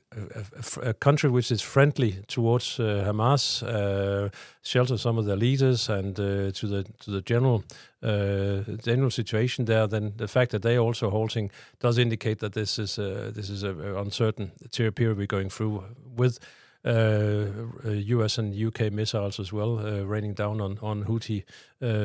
a, 0.84 0.90
a 0.90 0.94
country 0.94 1.30
which 1.30 1.50
is 1.50 1.62
friendly 1.62 2.22
towards 2.28 2.78
uh, 2.78 3.04
Hamas 3.06 3.62
uh, 3.62 4.28
shelters 4.62 5.00
some 5.00 5.18
of 5.18 5.24
their 5.24 5.36
leaders 5.36 5.88
and 5.88 6.18
uh, 6.18 6.52
to 6.52 6.66
the 6.66 6.84
to 7.00 7.10
the 7.10 7.22
general 7.22 7.64
uh, 8.02 8.62
general 8.84 9.10
situation 9.10 9.64
there, 9.64 9.86
then 9.88 10.12
the 10.16 10.28
fact 10.28 10.50
that 10.50 10.62
they 10.62 10.76
are 10.76 10.84
also 10.84 11.10
halting 11.10 11.50
does 11.80 11.98
indicate 11.98 12.38
that 12.38 12.52
this 12.52 12.78
is 12.78 12.98
a, 12.98 13.32
this 13.32 13.50
is 13.50 13.64
a, 13.64 13.74
uncertain 13.96 14.52
period 14.94 15.16
we're 15.16 15.26
going 15.26 15.50
through 15.50 15.82
with. 16.16 16.38
U.S. 16.84 18.38
Uh, 18.38 18.42
and 18.42 18.54
U.K. 18.54 18.90
missiles 18.90 19.40
as 19.40 19.52
well, 19.52 19.80
uh, 19.80 20.04
raining 20.04 20.34
down 20.34 20.60
on 20.60 20.78
on 20.80 21.04
Houthi 21.04 21.42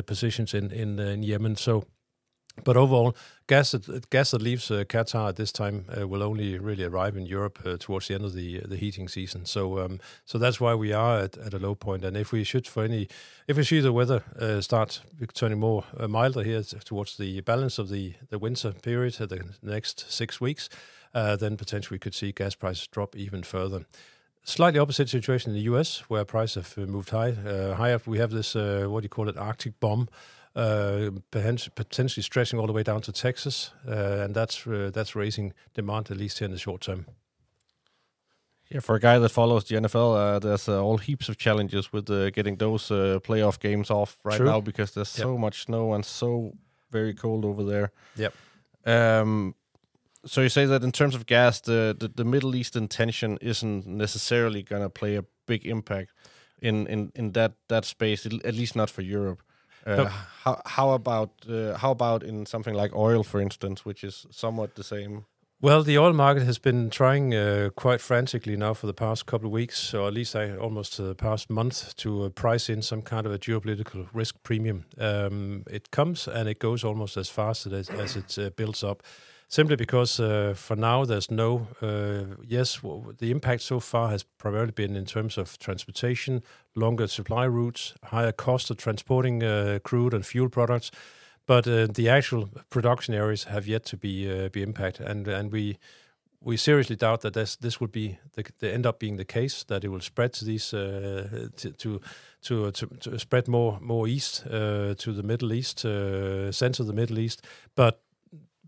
positions 0.06 0.54
in 0.56 0.72
in, 0.72 0.98
in 0.98 1.22
Yemen. 1.22 1.56
So 1.56 1.84
But 2.64 2.78
overall, 2.78 3.16
gas 3.52 3.72
that, 3.72 4.10
gas 4.10 4.32
that 4.32 4.42
leaves 4.42 4.72
uh, 4.72 4.86
Qatar 4.86 5.28
at 5.28 5.36
this 5.36 5.52
time 5.52 5.84
uh, 5.90 6.08
will 6.08 6.24
only 6.24 6.58
really 6.58 6.86
arrive 6.86 7.18
in 7.18 7.26
Europe 7.26 7.60
uh, 7.66 7.76
towards 7.78 8.08
the 8.08 8.16
end 8.16 8.24
of 8.24 8.34
the 8.34 8.60
the 8.60 8.78
heating 8.78 9.10
season. 9.10 9.46
So 9.46 9.80
um, 9.80 10.00
so 10.26 10.38
that's 10.38 10.62
why 10.62 10.74
we 10.74 10.94
are 10.94 11.20
at, 11.26 11.38
at 11.38 11.54
a 11.54 11.60
low 11.60 11.76
point. 11.76 12.06
And 12.06 12.16
if 12.16 12.32
we 12.32 12.46
should 12.46 12.66
for 12.66 12.84
any, 12.84 13.08
if 13.48 13.58
we 13.58 13.64
see 13.64 13.82
the 13.82 13.92
weather 13.92 14.22
start 14.62 15.02
turning 15.34 15.60
more 15.60 15.84
milder 16.08 16.44
here 16.44 16.64
towards 16.64 17.18
the 17.18 17.42
balance 17.42 17.82
of 17.82 17.90
the 17.90 18.14
the 18.30 18.40
winter 18.40 18.72
period, 18.72 19.14
the 19.16 19.44
next 19.62 20.06
six 20.10 20.40
weeks, 20.40 20.70
then 21.14 21.58
potentially 21.58 21.96
we 21.96 22.00
could 22.00 22.16
see 22.16 22.32
gas 22.32 22.56
prices 22.56 22.88
drop 22.88 23.16
even 23.16 23.44
further 23.44 23.86
slightly 24.44 24.80
opposite 24.80 25.10
situation 25.10 25.52
in 25.52 25.56
the 25.56 25.72
U.S., 25.72 26.04
where 26.10 26.26
prices 26.26 26.56
have 26.56 26.90
moved 26.90 27.10
high. 27.10 27.32
Uh, 27.32 27.76
high 27.76 27.94
up, 27.94 28.08
we 28.08 28.18
have 28.18 28.32
this 28.32 28.56
uh, 28.56 28.86
what 28.88 29.02
do 29.02 29.06
you 29.06 29.10
call 29.10 29.30
it, 29.30 29.38
Arctic 29.38 29.80
bomb, 29.80 30.08
uh, 30.56 31.12
potentially 31.32 32.24
stretching 32.24 32.60
all 32.60 32.68
the 32.68 32.74
way 32.74 32.84
down 32.84 33.02
to 33.02 33.12
Texas, 33.12 33.72
uh, 33.88 34.24
and 34.24 34.36
that's 34.36 34.68
uh, 34.68 34.92
that's 34.94 35.16
raising 35.16 35.54
demand 35.74 36.12
at 36.12 36.18
least 36.18 36.40
here 36.40 36.46
in 36.46 36.52
the 36.52 36.60
short 36.60 36.82
term. 36.82 37.06
Yeah, 38.70 38.80
for 38.80 38.96
a 38.96 39.00
guy 39.00 39.20
that 39.20 39.30
follows 39.30 39.66
the 39.66 39.76
NFL, 39.76 40.16
uh, 40.16 40.40
there's 40.40 40.70
all 40.70 40.98
heaps 40.98 41.28
of 41.28 41.38
challenges 41.38 41.92
with 41.92 42.06
getting 42.34 42.56
those 42.56 42.88
playoff 42.88 43.60
games 43.60 43.90
off 43.90 44.18
right 44.24 44.38
True. 44.38 44.46
now 44.46 44.62
because 44.62 44.94
there's 44.94 45.18
yep. 45.18 45.26
so 45.26 45.38
much 45.38 45.66
snow 45.66 45.94
and 45.94 46.06
so 46.06 46.54
very 46.90 47.14
cold 47.14 47.44
over 47.44 47.64
there. 47.64 47.92
Yep. 48.16 48.34
Um, 48.86 49.56
so 50.26 50.42
you 50.42 50.50
say 50.50 50.66
that 50.66 50.84
in 50.84 50.92
terms 50.92 51.16
of 51.16 51.26
gas, 51.26 51.62
the, 51.62 51.96
the, 52.00 52.08
the 52.08 52.24
Middle 52.24 52.56
Eastern 52.56 52.88
tension 52.88 53.38
isn't 53.42 53.88
necessarily 53.88 54.62
going 54.62 54.84
to 54.84 54.90
play 54.90 55.16
a 55.16 55.26
big 55.48 55.66
impact 55.66 56.12
in, 56.62 56.86
in, 56.88 57.12
in 57.16 57.32
that, 57.32 57.54
that 57.70 57.86
space, 57.86 58.26
at 58.26 58.54
least 58.54 58.76
not 58.76 58.90
for 58.90 59.02
Europe. 59.02 59.42
Uh, 59.86 60.06
how 60.44 60.62
how 60.66 60.92
about 60.92 61.32
uh, 61.50 61.78
how 61.78 61.92
about 61.92 62.24
in 62.24 62.46
something 62.46 62.74
like 62.74 62.96
oil, 62.96 63.24
for 63.24 63.42
instance, 63.42 63.86
which 63.86 64.04
is 64.04 64.26
somewhat 64.32 64.76
the 64.76 64.84
same? 64.84 65.26
Well, 65.64 65.84
the 65.84 66.00
oil 66.00 66.14
market 66.14 66.44
has 66.44 66.58
been 66.58 66.90
trying 66.90 67.36
uh, 67.36 67.70
quite 67.76 68.02
frantically 68.02 68.58
now 68.58 68.74
for 68.74 68.88
the 68.88 68.96
past 68.96 69.28
couple 69.28 69.46
of 69.46 69.52
weeks, 69.52 69.94
or 69.94 70.08
at 70.08 70.14
least 70.14 70.36
I, 70.36 70.58
almost 70.58 70.98
the 70.98 71.14
past 71.14 71.52
month, 71.52 71.96
to 71.98 72.24
uh, 72.24 72.30
price 72.30 72.68
in 72.68 72.82
some 72.82 73.04
kind 73.04 73.28
of 73.28 73.32
a 73.32 73.38
geopolitical 73.38 74.08
risk 74.12 74.42
premium. 74.42 74.86
Um, 74.98 75.64
it 75.70 75.92
comes 75.92 76.28
and 76.28 76.50
it 76.50 76.58
goes 76.58 76.84
almost 76.84 77.16
as 77.16 77.30
fast 77.30 77.68
as, 77.68 77.90
as 77.92 78.16
it 78.16 78.40
uh, 78.40 78.50
builds 78.56 78.84
up 78.84 79.04
simply 79.52 79.76
because 79.76 80.20
uh, 80.20 80.54
for 80.56 80.78
now 80.78 81.06
there's 81.06 81.30
no 81.30 81.68
uh, 81.82 82.36
yes 82.48 82.80
the 83.20 83.32
impact 83.32 83.62
so 83.62 83.80
far 83.80 84.10
has 84.10 84.24
primarily 84.24 84.72
been 84.72 84.96
in 84.96 85.06
terms 85.06 85.38
of 85.38 85.58
transportation 85.58 86.42
longer 86.76 87.08
supply 87.08 87.46
routes 87.46 87.94
higher 88.06 88.32
cost 88.32 88.72
of 88.72 88.78
transporting 88.78 89.44
uh, 89.44 89.80
crude 89.84 90.14
and 90.14 90.26
fuel 90.26 90.50
products 90.50 90.92
but 91.46 91.68
uh, 91.68 91.88
the 91.88 92.10
actual 92.10 92.50
production 92.70 93.14
areas 93.14 93.46
have 93.46 93.68
yet 93.68 93.84
to 93.86 93.98
be 93.98 94.30
uh, 94.30 94.50
be 94.50 94.62
impacted. 94.62 95.08
And 95.08 95.28
and 95.28 95.52
we 95.52 95.78
we 96.40 96.58
seriously 96.58 96.96
doubt 96.96 97.22
that 97.22 97.34
this 97.34 97.58
this 97.58 97.80
would 97.80 97.92
be 97.92 98.18
the, 98.34 98.44
the 98.60 98.74
end 98.74 98.86
up 98.86 99.00
being 99.00 99.18
the 99.18 99.26
case 99.26 99.66
that 99.66 99.84
it 99.84 99.90
will 99.90 100.02
spread 100.02 100.34
to 100.34 100.46
these 100.46 100.74
uh, 100.74 101.50
to, 101.58 101.72
to 101.72 102.02
to, 102.42 102.72
to, 102.72 103.20
spread 103.20 103.48
more 103.48 103.80
more 103.82 104.08
east 104.08 104.44
to 104.44 105.14
the 105.14 105.24
Middle 105.24 105.54
East, 105.54 105.80
center 105.80 106.84
of 106.84 106.88
the 106.88 106.94
Middle 106.94 107.20
East, 107.20 107.46
but 107.76 108.00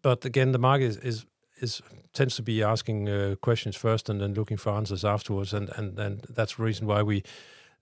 but 0.03 0.25
again, 0.25 0.51
the 0.51 0.59
market 0.59 0.85
is, 0.85 0.97
is, 0.97 1.25
is 1.59 1.81
tends 2.13 2.35
to 2.35 2.43
be 2.43 2.61
asking 2.61 3.09
uh, 3.09 3.35
questions 3.41 3.75
first 3.75 4.09
and 4.09 4.21
then 4.21 4.35
looking 4.35 4.57
for 4.57 4.73
answers 4.73 5.03
afterwards, 5.03 5.53
and 5.53 5.69
and, 5.75 5.97
and 5.97 6.21
that's 6.29 6.55
the 6.55 6.63
reason 6.63 6.85
why 6.85 7.01
we. 7.01 7.23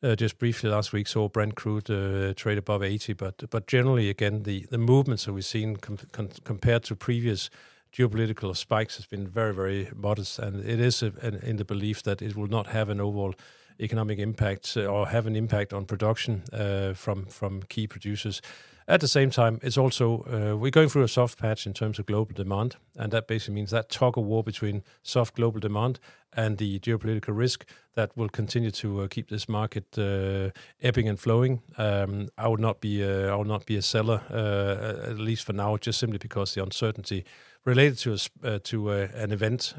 Uh, 0.04 0.16
just 0.16 0.40
briefly 0.40 0.68
last 0.68 0.92
week 0.94 1.08
saw 1.08 1.30
Brent 1.30 1.54
crude 1.54 1.88
uh, 1.88 2.34
trade 2.34 2.58
above 2.58 2.82
80, 2.82 3.14
but 3.14 3.48
but 3.52 3.68
generally 3.68 4.10
again 4.10 4.42
the, 4.42 4.66
the 4.72 4.80
movements 4.80 5.26
that 5.26 5.34
we've 5.34 5.46
seen 5.46 5.76
com- 5.76 6.00
com- 6.12 6.30
compared 6.44 6.84
to 6.86 6.96
previous 6.96 7.52
geopolitical 7.94 8.58
spikes 8.58 8.96
has 8.96 9.06
been 9.06 9.28
very 9.28 9.54
very 9.54 9.92
modest, 9.96 10.40
and 10.40 10.66
it 10.68 10.80
is 10.80 11.04
a, 11.04 11.14
an, 11.22 11.36
in 11.44 11.58
the 11.58 11.66
belief 11.66 12.02
that 12.02 12.20
it 12.20 12.36
will 12.36 12.48
not 12.48 12.66
have 12.66 12.90
an 12.90 13.00
overall 13.00 13.36
economic 13.80 14.18
impact 14.18 14.76
uh, 14.76 14.86
or 14.86 15.08
have 15.08 15.28
an 15.28 15.36
impact 15.36 15.72
on 15.72 15.86
production 15.86 16.42
uh, 16.52 16.94
from 16.94 17.26
from 17.26 17.62
key 17.70 17.86
producers. 17.86 18.42
At 18.88 19.00
the 19.00 19.08
same 19.08 19.30
time, 19.30 19.60
it's 19.62 19.78
also 19.78 20.24
uh, 20.24 20.58
we're 20.58 20.72
going 20.72 20.90
through 20.90 21.04
a 21.04 21.08
soft 21.08 21.40
patch 21.40 21.68
in 21.68 21.74
terms 21.74 22.00
of 22.00 22.06
global 22.08 22.34
demand, 22.34 22.78
and 22.98 23.12
that 23.12 23.28
basically 23.28 23.56
means 23.56 23.72
that 23.72 23.90
tug 23.90 24.18
of 24.18 24.26
war 24.26 24.44
between 24.44 24.84
soft 25.04 25.36
global 25.36 25.60
demand 25.60 26.00
and 26.34 26.58
the 26.58 26.80
geopolitical 26.80 27.38
risk 27.38 27.66
that 27.96 28.16
will 28.18 28.30
continue 28.30 28.72
to 28.72 29.02
uh, 29.02 29.08
keep 29.08 29.30
this 29.30 29.48
market 29.48 29.86
uh, 29.98 30.50
ebbing 30.82 31.08
and 31.08 31.20
flowing. 31.20 31.62
Um, 31.78 32.30
I 32.38 32.48
would 32.48 32.60
not 32.60 32.82
be 32.82 33.04
uh, 33.04 33.32
I 33.32 33.36
would 33.36 33.48
not 33.48 33.66
be 33.66 33.76
a 33.76 33.82
seller 33.82 34.22
uh, 34.32 35.10
at 35.10 35.20
least 35.20 35.46
for 35.46 35.54
now, 35.54 35.78
just 35.78 36.00
simply 36.00 36.18
because 36.18 36.54
the 36.54 36.64
uncertainty 36.64 37.24
related 37.64 38.00
to 38.00 38.14
a, 38.14 38.56
uh, 38.56 38.60
to 38.64 38.90
an 38.90 39.32
event 39.32 39.76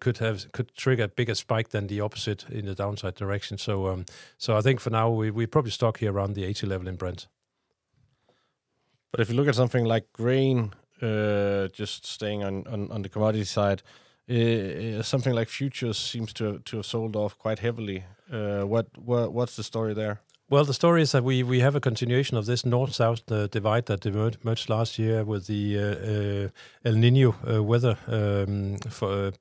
could 0.00 0.18
have 0.18 0.50
could 0.52 0.74
trigger 0.74 1.04
a 1.04 1.08
bigger 1.08 1.34
spike 1.34 1.68
than 1.68 1.88
the 1.88 2.00
opposite 2.00 2.46
in 2.48 2.64
the 2.64 2.74
downside 2.74 3.14
direction. 3.14 3.58
So 3.58 3.88
um, 3.88 4.06
so 4.38 4.56
I 4.56 4.62
think 4.62 4.80
for 4.80 4.90
now 4.90 5.10
we 5.10 5.30
we 5.30 5.46
probably 5.46 5.72
stock 5.72 5.98
here 5.98 6.12
around 6.12 6.34
the 6.34 6.44
80 6.44 6.66
level 6.66 6.88
in 6.88 6.96
Brent. 6.96 7.26
But 9.16 9.22
if 9.22 9.30
you 9.30 9.36
look 9.36 9.48
at 9.48 9.54
something 9.54 9.86
like 9.86 10.12
grain, 10.12 10.74
uh, 11.00 11.68
just 11.68 12.04
staying 12.04 12.44
on, 12.44 12.66
on, 12.66 12.92
on 12.92 13.00
the 13.00 13.08
commodity 13.08 13.44
side, 13.44 13.82
uh, 14.28 15.02
something 15.02 15.32
like 15.32 15.48
futures 15.48 15.96
seems 15.96 16.34
to 16.34 16.58
to 16.58 16.76
have 16.76 16.86
sold 16.86 17.16
off 17.16 17.38
quite 17.38 17.60
heavily. 17.60 18.04
Uh, 18.30 18.64
what 18.64 18.86
what 18.98 19.32
what's 19.32 19.56
the 19.56 19.62
story 19.62 19.94
there? 19.94 20.20
Well, 20.50 20.66
the 20.66 20.74
story 20.74 21.02
is 21.02 21.12
that 21.12 21.24
we, 21.24 21.42
we 21.42 21.60
have 21.60 21.74
a 21.74 21.80
continuation 21.80 22.36
of 22.36 22.46
this 22.46 22.64
north-south 22.64 23.32
uh, 23.32 23.48
divide 23.48 23.86
that 23.86 24.06
emerged 24.06 24.68
last 24.68 24.98
year 24.98 25.24
with 25.24 25.46
the 25.46 25.76
uh, 25.76 25.82
uh, 25.82 26.88
El 26.88 26.94
Nino 26.94 27.34
uh, 27.50 27.62
weather 27.64 27.96
um, 28.06 28.76
for, 28.88 29.32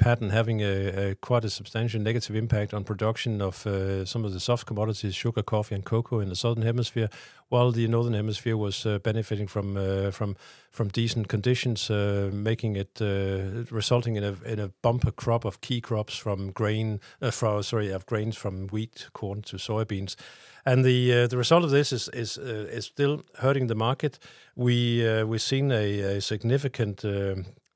pattern 0.00 0.30
having 0.30 0.62
a, 0.62 1.10
a, 1.10 1.14
quite 1.16 1.44
a 1.44 1.50
substantial 1.50 2.00
negative 2.00 2.34
impact 2.34 2.72
on 2.72 2.84
production 2.84 3.42
of 3.42 3.66
uh, 3.66 4.04
some 4.06 4.24
of 4.24 4.32
the 4.32 4.40
soft 4.40 4.66
commodities, 4.66 5.14
sugar, 5.14 5.42
coffee, 5.42 5.74
and 5.74 5.84
cocoa 5.84 6.20
in 6.20 6.30
the 6.30 6.34
southern 6.34 6.64
hemisphere, 6.64 7.08
while 7.50 7.70
the 7.70 7.86
northern 7.86 8.14
hemisphere 8.14 8.56
was 8.56 8.86
uh, 8.86 8.98
benefiting 8.98 9.46
from 9.46 9.76
uh, 9.76 10.10
from 10.10 10.36
from 10.70 10.88
decent 10.88 11.28
conditions, 11.28 11.90
uh, 11.90 12.30
making 12.32 12.76
it 12.76 13.00
uh, 13.00 13.64
resulting 13.70 14.16
in 14.16 14.24
a 14.24 14.34
in 14.44 14.58
a 14.58 14.68
bumper 14.82 15.12
crop 15.12 15.44
of 15.44 15.60
key 15.60 15.80
crops 15.80 16.16
from 16.16 16.50
grain, 16.50 16.98
uh, 17.20 17.30
from 17.30 17.62
sorry, 17.62 17.92
of 17.92 18.06
grains 18.06 18.36
from 18.36 18.68
wheat, 18.68 19.08
corn 19.12 19.42
to 19.42 19.56
soybeans. 19.58 20.16
And 20.64 20.84
the 20.84 21.26
the 21.26 21.36
result 21.36 21.64
of 21.64 21.70
this 21.70 21.92
is 21.92 22.08
is 22.08 22.38
is 22.38 22.86
still 22.86 23.22
hurting 23.34 23.68
the 23.68 23.74
market. 23.74 24.18
We 24.56 25.02
we've 25.24 25.42
seen 25.42 25.72
a, 25.72 26.16
a 26.16 26.20
significant 26.20 27.04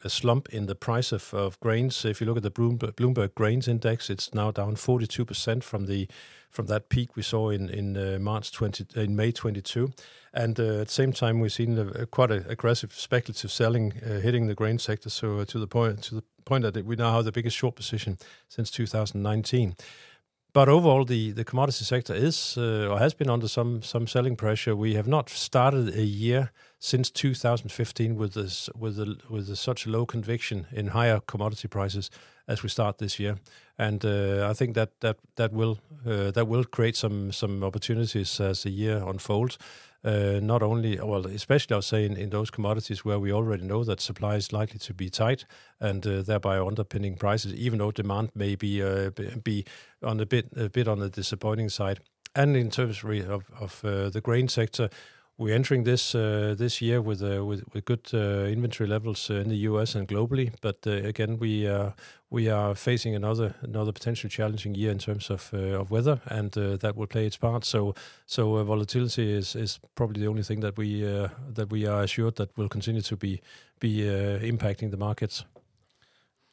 a 0.05 0.11
slump 0.11 0.49
in 0.51 0.67
the 0.67 0.75
price 0.75 1.13
of, 1.13 1.33
of 1.33 1.59
grains. 1.61 2.05
If 2.05 2.21
you 2.21 2.27
look 2.27 2.37
at 2.37 2.43
the 2.43 2.51
Bloomberg, 2.51 2.95
Bloomberg 2.95 3.35
Grains 3.35 3.67
Index, 3.67 4.11
it's 4.11 4.35
now 4.35 4.51
down 4.51 4.77
42% 4.77 5.63
from 5.63 5.87
the 5.87 6.09
from 6.51 6.67
that 6.67 6.89
peak 6.89 7.17
we 7.17 7.23
saw 7.23 7.51
in 7.51 7.69
in 7.69 7.97
uh, 7.97 8.19
March 8.21 8.53
20 8.53 8.87
in 8.95 9.17
May 9.17 9.33
22. 9.33 9.93
And 10.33 10.59
uh, 10.61 10.81
at 10.81 10.87
the 10.87 10.93
same 10.93 11.13
time, 11.13 11.41
we've 11.41 11.53
seen 11.53 11.79
a, 11.79 11.87
a 12.03 12.07
quite 12.07 12.31
a 12.31 12.49
aggressive 12.49 12.93
speculative 12.93 13.51
selling 13.51 13.95
uh, 14.05 14.21
hitting 14.21 14.47
the 14.47 14.55
grain 14.55 14.79
sector. 14.79 15.11
So 15.11 15.39
uh, 15.39 15.45
to 15.47 15.59
the 15.59 15.67
point 15.67 16.03
to 16.05 16.17
the 16.17 16.25
point 16.45 16.63
that 16.63 16.85
we 16.85 16.97
now 16.97 17.15
have 17.15 17.25
the 17.25 17.33
biggest 17.33 17.57
short 17.57 17.75
position 17.75 18.19
since 18.49 18.71
2019. 18.71 19.77
But 20.55 20.69
overall, 20.69 21.05
the, 21.05 21.33
the 21.33 21.43
commodity 21.43 21.85
sector 21.85 22.15
is 22.15 22.57
uh, 22.57 22.87
or 22.89 23.01
has 23.01 23.13
been 23.13 23.29
under 23.29 23.49
some 23.49 23.83
some 23.83 24.07
selling 24.07 24.37
pressure. 24.37 24.77
We 24.77 24.95
have 24.95 25.09
not 25.09 25.29
started 25.29 25.89
a 25.89 26.05
year 26.05 26.53
since 26.79 27.11
2015 27.11 28.15
with 28.15 28.35
this 28.35 28.71
with 28.79 29.01
a, 29.01 29.17
with 29.29 29.51
a, 29.51 29.57
such 29.57 29.85
low 29.85 30.07
conviction 30.07 30.67
in 30.71 30.89
higher 30.89 31.21
commodity 31.27 31.67
prices 31.67 32.09
as 32.47 32.63
we 32.63 32.69
start 32.69 32.99
this 32.99 33.19
year, 33.19 33.39
and 33.79 34.05
uh, 34.05 34.49
I 34.49 34.55
think 34.55 34.75
that 34.75 35.01
that 35.01 35.17
that 35.35 35.53
will 35.53 35.79
uh, 36.07 36.31
that 36.31 36.47
will 36.47 36.65
create 36.65 36.97
some 36.97 37.33
some 37.33 37.65
opportunities 37.65 38.41
as 38.41 38.63
the 38.63 38.71
year 38.71 39.03
unfolds. 39.09 39.59
Uh, 40.05 40.39
not 40.43 40.63
only, 40.63 40.99
well, 41.01 41.27
especially 41.27 41.75
I'll 41.75 41.83
say 41.83 42.05
in, 42.05 42.29
those 42.29 42.51
commodities 42.51 43.05
where 43.05 43.19
we 43.19 43.33
already 43.33 43.65
know 43.65 43.85
that 43.85 44.01
supply 44.01 44.37
is 44.37 44.53
likely 44.53 44.79
to 44.81 44.93
be 44.93 45.09
tight 45.09 45.47
and 45.81 46.07
uh, 46.07 46.21
thereby 46.21 46.59
underpinning 46.59 47.17
prices, 47.17 47.55
even 47.55 47.79
though 47.79 47.91
demand 47.91 48.31
may 48.35 48.55
be 48.55 48.83
uh, 48.83 49.11
be 49.43 49.65
on 50.03 50.21
a 50.21 50.27
bit 50.27 50.49
a 50.57 50.69
bit 50.69 50.89
on 50.89 50.99
the 50.99 51.09
disappointing 51.09 51.71
side. 51.71 52.01
And 52.35 52.57
in 52.57 52.71
terms 52.71 53.03
of, 53.05 53.45
of 53.61 53.81
the 53.83 54.21
grain 54.21 54.49
sector, 54.49 54.91
we're 55.37 55.55
entering 55.55 55.85
this 55.85 56.15
uh, 56.15 56.55
this 56.57 56.81
year 56.81 57.01
with 57.01 57.23
uh, 57.23 57.45
with, 57.45 57.65
with 57.73 57.85
good 57.85 58.09
uh, 58.15 58.47
inventory 58.47 58.89
levels 58.89 59.31
uh, 59.31 59.35
in 59.35 59.49
the 59.49 59.57
U.S. 59.69 59.95
and 59.95 60.07
globally, 60.07 60.53
but 60.61 60.87
uh, 60.87 60.91
again 60.91 61.39
we 61.39 61.67
uh, 61.67 61.91
we 62.31 62.49
are 62.49 62.75
facing 62.75 63.15
another 63.17 63.55
another 63.63 63.93
potential 63.93 64.31
challenging 64.31 64.75
year 64.75 64.93
in 64.93 64.99
terms 64.99 65.31
of 65.31 65.53
of 65.53 65.91
weather, 65.91 66.21
and 66.27 66.53
that 66.53 66.97
will 66.97 67.07
play 67.07 67.27
its 67.27 67.37
part. 67.37 67.65
So 67.65 67.95
so 68.27 68.63
volatility 68.65 69.33
is 69.33 69.57
is 69.57 69.81
probably 69.95 70.21
the 70.21 70.29
only 70.29 70.43
thing 70.43 70.61
that 70.61 70.77
we 70.77 71.03
that 71.55 71.71
we 71.71 71.87
are 71.87 72.03
assured 72.03 72.37
that 72.37 72.57
will 72.57 72.69
continue 72.69 73.03
to 73.03 73.17
be 73.17 73.41
be 73.81 74.03
impacting 74.43 74.91
the 74.91 74.97
markets. 74.97 75.45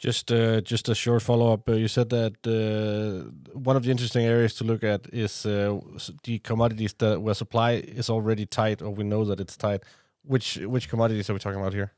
Just 0.01 0.31
uh, 0.31 0.61
just 0.61 0.89
a 0.89 0.95
short 0.95 1.21
follow 1.21 1.53
up. 1.53 1.69
Uh, 1.69 1.73
you 1.73 1.87
said 1.87 2.09
that 2.09 2.33
uh, 2.47 3.29
one 3.53 3.75
of 3.75 3.83
the 3.83 3.91
interesting 3.91 4.25
areas 4.25 4.55
to 4.55 4.63
look 4.63 4.83
at 4.83 5.01
is 5.13 5.45
uh, 5.45 5.79
the 6.23 6.39
commodities 6.39 6.93
that 6.97 7.21
where 7.21 7.35
supply 7.35 7.73
is 7.73 8.09
already 8.09 8.47
tight, 8.47 8.81
or 8.81 8.89
we 8.89 9.03
know 9.03 9.23
that 9.25 9.39
it's 9.39 9.55
tight. 9.55 9.83
which 10.23 10.57
which 10.57 10.89
commodities 10.89 11.29
are 11.29 11.33
we 11.33 11.39
talking 11.39 11.59
about 11.59 11.73
here? 11.73 11.91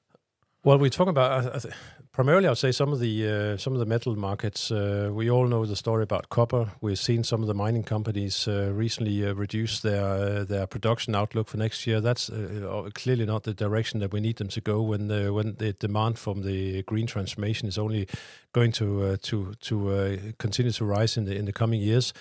Well, 0.66 0.78
we 0.80 0.90
talk 0.90 1.08
about 1.08 1.66
primarily, 2.14 2.46
I 2.46 2.52
would 2.52 2.58
say 2.58 2.72
some 2.72 2.94
of 2.94 3.00
the 3.00 3.28
uh, 3.28 3.58
some 3.58 3.74
of 3.74 3.80
the 3.80 3.86
metal 3.86 4.16
markets. 4.16 4.72
Uh, 4.72 5.10
we 5.12 5.30
all 5.30 5.48
know 5.48 5.66
the 5.66 5.76
story 5.76 6.04
about 6.04 6.30
copper. 6.30 6.72
We've 6.80 7.00
seen 7.00 7.24
some 7.24 7.42
of 7.42 7.48
the 7.48 7.54
mining 7.54 7.84
companies 7.84 8.48
uh, 8.48 8.72
recently 8.72 9.28
uh, 9.28 9.34
reduce 9.34 9.82
their 9.82 10.06
uh, 10.06 10.44
their 10.46 10.68
production 10.68 11.16
outlook 11.16 11.50
for 11.50 11.58
next 11.58 11.86
year. 11.86 12.00
That's 12.00 12.30
clearly 12.94 13.26
not 13.26 13.44
the 13.44 13.54
direction 13.54 14.00
that 14.00 14.14
we 14.14 14.22
need 14.22 14.38
them 14.38 14.48
to 14.50 14.62
go 14.62 14.82
when 14.82 15.08
the, 15.08 15.34
when 15.34 15.56
the 15.56 15.74
demand 15.74 16.20
from 16.20 16.44
the 16.44 16.84
green 16.84 17.08
transformation 17.08 17.68
is 17.68 17.78
only 17.78 18.08
going 18.54 18.72
to 18.74 19.18
to 19.18 19.54
to 19.60 20.34
continue 20.38 20.72
to 20.72 20.86
rise 20.86 21.18
in 21.18 21.26
the 21.26 21.36
in 21.36 21.46
the 21.46 21.54
coming 21.54 21.82
years. 21.82 22.14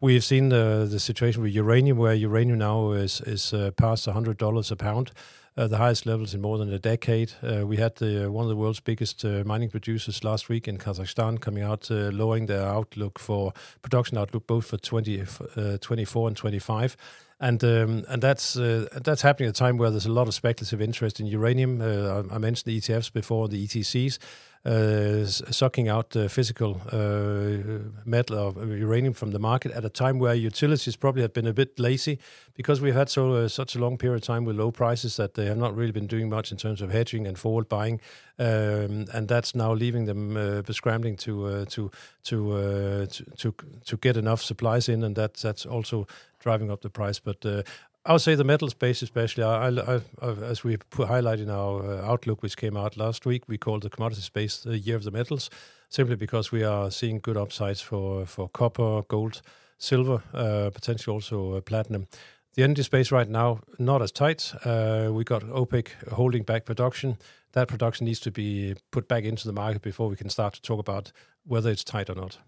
We've 0.00 0.22
seen 0.22 0.50
the 0.50 0.86
the 0.88 1.00
situation 1.00 1.42
with 1.42 1.52
uranium, 1.54 1.98
where 1.98 2.14
uranium 2.14 2.58
now 2.58 2.92
is 2.92 3.20
is 3.22 3.54
past 3.76 4.06
hundred 4.06 4.36
dollars 4.36 4.70
a 4.70 4.76
pound 4.76 5.10
uh, 5.10 5.47
the 5.66 5.78
highest 5.78 6.06
levels 6.06 6.34
in 6.34 6.40
more 6.40 6.56
than 6.56 6.72
a 6.72 6.78
decade. 6.78 7.32
Uh, 7.42 7.66
we 7.66 7.76
had 7.78 7.96
the, 7.96 8.30
one 8.30 8.44
of 8.44 8.48
the 8.48 8.56
world's 8.56 8.78
biggest 8.78 9.24
uh, 9.24 9.42
mining 9.44 9.68
producers 9.68 10.22
last 10.22 10.48
week 10.48 10.68
in 10.68 10.78
Kazakhstan 10.78 11.40
coming 11.40 11.64
out 11.64 11.90
uh, 11.90 12.10
lowering 12.12 12.46
their 12.46 12.64
outlook 12.64 13.18
for 13.18 13.52
production 13.82 14.16
outlook 14.16 14.46
both 14.46 14.66
for 14.66 14.76
20, 14.76 15.24
uh, 15.56 15.78
24 15.78 16.28
and 16.28 16.36
25. 16.36 16.96
And 17.40 17.62
um, 17.62 18.04
and 18.08 18.20
that's 18.20 18.56
uh, 18.56 18.88
that's 19.04 19.22
happening 19.22 19.48
at 19.48 19.54
a 19.54 19.58
time 19.58 19.78
where 19.78 19.90
there's 19.90 20.06
a 20.06 20.12
lot 20.12 20.26
of 20.26 20.34
speculative 20.34 20.82
interest 20.82 21.20
in 21.20 21.26
uranium. 21.26 21.80
I, 21.80 22.34
I 22.34 22.38
mentioned 22.38 22.64
the 22.64 22.80
ETFs 22.80 23.12
before, 23.12 23.46
the 23.46 23.64
ETCs. 23.64 24.18
Uh, 24.64 25.24
sucking 25.24 25.88
out 25.88 26.10
the 26.10 26.28
physical 26.28 26.80
uh, 26.90 27.88
metal 28.04 28.36
of 28.36 28.56
uranium 28.68 29.14
from 29.14 29.30
the 29.30 29.38
market 29.38 29.70
at 29.72 29.84
a 29.84 29.88
time 29.88 30.18
where 30.18 30.34
utilities 30.34 30.96
probably 30.96 31.22
have 31.22 31.32
been 31.32 31.46
a 31.46 31.52
bit 31.52 31.78
lazy 31.78 32.18
because 32.54 32.80
we've 32.80 32.94
had 32.94 33.08
so 33.08 33.34
uh, 33.34 33.48
such 33.48 33.76
a 33.76 33.78
long 33.78 33.96
period 33.96 34.16
of 34.16 34.22
time 34.22 34.44
with 34.44 34.56
low 34.56 34.72
prices 34.72 35.16
that 35.16 35.34
they 35.34 35.47
have 35.48 35.58
not 35.58 35.76
really 35.76 35.92
been 35.92 36.06
doing 36.06 36.28
much 36.28 36.50
in 36.52 36.58
terms 36.58 36.80
of 36.80 36.90
hedging 36.90 37.26
and 37.26 37.38
forward 37.38 37.68
buying, 37.68 38.00
um, 38.38 39.06
and 39.12 39.28
that's 39.28 39.54
now 39.54 39.72
leaving 39.74 40.06
them 40.06 40.36
uh, 40.36 40.62
scrambling 40.72 41.16
to 41.16 41.46
uh, 41.46 41.64
to 41.66 41.90
to, 42.24 42.52
uh, 42.52 43.06
to 43.06 43.24
to 43.36 43.54
to 43.84 43.96
get 43.96 44.16
enough 44.16 44.42
supplies 44.42 44.88
in, 44.88 45.04
and 45.04 45.16
that 45.16 45.34
that's 45.34 45.66
also 45.66 46.06
driving 46.38 46.70
up 46.70 46.80
the 46.80 46.90
price. 46.90 47.18
But 47.20 47.44
I 48.08 48.12
would 48.12 48.22
say 48.22 48.34
the 48.34 48.44
metal 48.44 48.70
space, 48.70 49.02
especially, 49.02 49.44
I, 49.44 49.68
I, 49.68 50.00
I, 50.22 50.28
as 50.42 50.64
we 50.64 50.78
put, 50.78 51.08
highlight 51.08 51.40
in 51.40 51.50
our 51.50 51.84
uh, 51.84 52.10
outlook, 52.10 52.42
which 52.42 52.56
came 52.56 52.74
out 52.74 52.96
last 52.96 53.26
week, 53.26 53.42
we 53.48 53.58
called 53.58 53.82
the 53.82 53.90
commodity 53.90 54.22
space 54.22 54.60
the 54.60 54.78
year 54.78 54.96
of 54.96 55.04
the 55.04 55.10
metals, 55.10 55.50
simply 55.90 56.16
because 56.16 56.50
we 56.50 56.64
are 56.64 56.90
seeing 56.90 57.18
good 57.18 57.36
upsides 57.36 57.82
for 57.82 58.24
for 58.24 58.48
copper, 58.48 59.02
gold, 59.08 59.42
silver, 59.76 60.22
uh, 60.32 60.70
potentially 60.72 61.12
also 61.12 61.56
uh, 61.56 61.60
platinum. 61.60 62.06
The 62.58 62.64
energy 62.64 62.82
space 62.82 63.12
right 63.12 63.28
now 63.28 63.60
not 63.78 64.02
as 64.02 64.10
tight. 64.10 64.52
Uh, 64.64 65.10
we 65.12 65.22
got 65.22 65.44
OPEC 65.44 65.90
holding 66.10 66.42
back 66.42 66.64
production. 66.64 67.16
That 67.52 67.68
production 67.68 68.06
needs 68.06 68.18
to 68.18 68.32
be 68.32 68.74
put 68.90 69.06
back 69.06 69.22
into 69.22 69.46
the 69.46 69.52
market 69.52 69.80
before 69.80 70.08
we 70.08 70.16
can 70.16 70.28
start 70.28 70.54
to 70.54 70.60
talk 70.60 70.80
about 70.80 71.12
whether 71.46 71.70
it's 71.70 71.84
tight 71.84 72.10
or 72.10 72.16
not. 72.16 72.38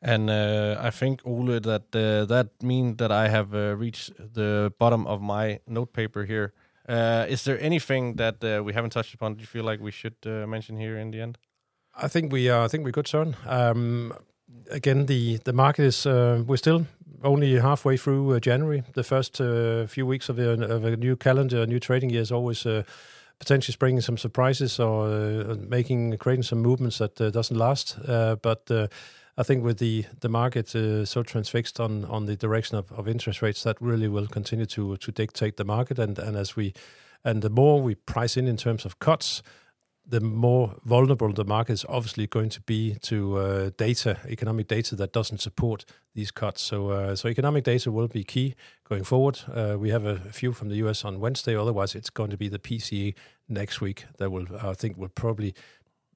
And 0.00 0.30
uh, 0.30 0.78
I 0.80 0.88
think 0.88 1.20
Ole 1.26 1.60
that 1.60 1.94
uh, 1.94 2.24
that 2.24 2.48
means 2.62 2.96
that 2.96 3.12
I 3.12 3.28
have 3.28 3.54
uh, 3.54 3.76
reached 3.76 4.12
the 4.16 4.72
bottom 4.78 5.06
of 5.06 5.20
my 5.20 5.60
note 5.66 5.92
paper 5.92 6.24
here. 6.24 6.54
Uh, 6.88 7.26
is 7.28 7.42
there 7.44 7.60
anything 7.60 8.16
that 8.16 8.42
uh, 8.42 8.62
we 8.64 8.72
haven't 8.72 8.94
touched 8.94 9.12
upon? 9.12 9.34
Do 9.34 9.40
you 9.40 9.46
feel 9.46 9.64
like 9.64 9.82
we 9.82 9.90
should 9.90 10.16
uh, 10.24 10.46
mention 10.46 10.78
here 10.78 10.96
in 10.96 11.10
the 11.10 11.20
end? 11.20 11.36
I 12.02 12.08
think 12.08 12.32
we 12.32 12.48
are. 12.48 12.64
I 12.64 12.68
think 12.68 12.84
we're 12.86 12.92
good, 12.92 13.08
Søren. 13.08 13.34
Um, 13.46 14.14
again, 14.70 15.06
the 15.06 15.38
the 15.44 15.52
market 15.52 15.84
is. 15.84 16.06
we're 16.06 16.56
still 16.56 16.86
only 17.22 17.58
halfway 17.58 17.96
through 17.96 18.40
January. 18.40 18.82
The 18.94 19.04
first 19.04 19.36
few 19.36 20.06
weeks 20.06 20.28
of 20.28 20.38
a, 20.38 20.50
of 20.50 20.84
a, 20.84 20.96
new 20.96 21.16
calendar, 21.16 21.62
a 21.62 21.66
new 21.66 21.80
trading 21.80 22.10
year 22.10 22.22
is 22.22 22.32
always 22.32 22.66
potentially 23.38 23.76
bringing 23.78 24.00
some 24.00 24.18
surprises 24.18 24.80
or 24.80 25.06
uh, 25.06 25.56
making 25.68 26.16
creating 26.18 26.42
some 26.42 26.60
movements 26.60 26.98
that 26.98 27.20
uh, 27.20 27.30
doesn't 27.30 27.56
last. 27.56 27.98
Uh, 28.06 28.36
but 28.36 28.70
I 29.36 29.42
think 29.44 29.64
with 29.64 29.78
the 29.78 30.04
the 30.20 30.28
market 30.28 30.74
uh, 30.74 31.04
so 31.04 31.22
transfixed 31.22 31.80
on 31.80 32.04
on 32.04 32.26
the 32.26 32.36
direction 32.36 32.78
of, 32.78 32.90
of 32.92 33.06
interest 33.06 33.42
rates, 33.42 33.62
that 33.62 33.76
really 33.80 34.08
will 34.08 34.26
continue 34.26 34.66
to 34.66 34.96
to 34.96 35.12
dictate 35.12 35.56
the 35.56 35.64
market. 35.64 35.98
And 35.98 36.18
and 36.18 36.36
as 36.36 36.56
we 36.56 36.72
and 37.24 37.42
the 37.42 37.50
more 37.50 37.80
we 37.80 37.94
price 37.94 38.36
in 38.36 38.48
in 38.48 38.56
terms 38.56 38.84
of 38.84 38.98
cuts, 38.98 39.42
the 40.08 40.20
more 40.20 40.74
vulnerable 40.84 41.32
the 41.32 41.44
market 41.44 41.74
is 41.74 41.84
obviously 41.88 42.26
going 42.26 42.48
to 42.48 42.60
be 42.62 42.96
to 43.02 43.36
uh, 43.36 43.70
data, 43.76 44.16
economic 44.26 44.66
data 44.66 44.96
that 44.96 45.12
doesn't 45.12 45.38
support 45.38 45.84
these 46.14 46.30
cuts. 46.30 46.62
So, 46.62 46.88
uh, 46.88 47.14
so 47.14 47.28
economic 47.28 47.64
data 47.64 47.92
will 47.92 48.08
be 48.08 48.24
key 48.24 48.54
going 48.88 49.04
forward. 49.04 49.40
Uh, 49.52 49.76
we 49.78 49.90
have 49.90 50.06
a 50.06 50.18
few 50.32 50.52
from 50.52 50.70
the 50.70 50.76
US 50.76 51.04
on 51.04 51.20
Wednesday. 51.20 51.54
Otherwise, 51.54 51.94
it's 51.94 52.10
going 52.10 52.30
to 52.30 52.38
be 52.38 52.48
the 52.48 52.58
PCE 52.58 53.14
next 53.48 53.82
week 53.82 54.06
that 54.16 54.30
will, 54.30 54.46
I 54.62 54.72
think, 54.72 54.96
will 54.96 55.10
probably 55.10 55.54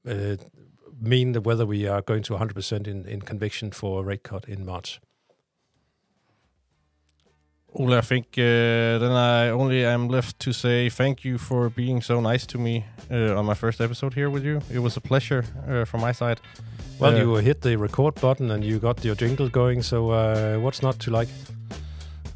uh, 0.08 0.36
mean 0.98 1.34
whether 1.34 1.66
we 1.66 1.86
are 1.86 2.00
going 2.00 2.22
to 2.22 2.34
100% 2.34 2.86
in, 2.86 3.04
in 3.04 3.20
conviction 3.20 3.72
for 3.72 4.00
a 4.00 4.04
rate 4.04 4.22
cut 4.22 4.48
in 4.48 4.64
March. 4.64 5.00
Ole, 7.74 7.94
I 7.94 8.02
think 8.02 8.26
uh, 8.36 8.98
then 8.98 9.12
I 9.12 9.48
only 9.48 9.84
am 9.84 10.08
left 10.08 10.38
to 10.40 10.52
say 10.52 10.90
thank 10.90 11.24
you 11.24 11.38
for 11.38 11.70
being 11.70 12.02
so 12.02 12.20
nice 12.20 12.44
to 12.46 12.58
me 12.58 12.84
uh, 13.10 13.34
on 13.34 13.46
my 13.46 13.54
first 13.54 13.80
episode 13.80 14.12
here 14.12 14.28
with 14.28 14.44
you. 14.44 14.60
It 14.70 14.80
was 14.80 14.96
a 14.98 15.00
pleasure 15.00 15.44
uh, 15.66 15.86
from 15.86 16.02
my 16.02 16.12
side. 16.12 16.40
Well, 16.98 17.16
you 17.16 17.34
uh, 17.34 17.40
hit 17.40 17.62
the 17.62 17.76
record 17.76 18.20
button 18.20 18.50
and 18.50 18.62
you 18.62 18.78
got 18.78 19.02
your 19.04 19.14
jingle 19.14 19.48
going, 19.48 19.82
so 19.82 20.10
uh, 20.10 20.58
what's 20.58 20.82
not 20.82 20.98
to 21.00 21.10
like? 21.10 21.28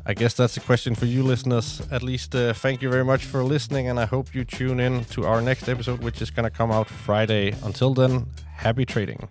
I 0.07 0.15
guess 0.15 0.35
that's 0.35 0.57
a 0.57 0.61
question 0.61 0.95
for 0.95 1.05
you 1.05 1.23
listeners. 1.23 1.83
At 1.91 2.03
least 2.03 2.35
uh, 2.35 2.55
thank 2.55 2.81
you 2.81 2.89
very 2.89 3.05
much 3.05 3.25
for 3.25 3.45
listening, 3.45 3.89
and 3.89 4.01
I 4.01 4.07
hope 4.07 4.35
you 4.35 4.45
tune 4.45 4.81
in 4.81 5.05
to 5.07 5.27
our 5.27 5.43
next 5.43 5.69
episode, 5.69 6.03
which 6.03 6.23
is 6.23 6.31
going 6.31 6.45
to 6.45 6.51
come 6.51 6.73
out 6.73 6.89
Friday. 6.89 7.55
Until 7.63 7.93
then, 7.93 8.27
happy 8.55 8.87
trading. 8.87 9.29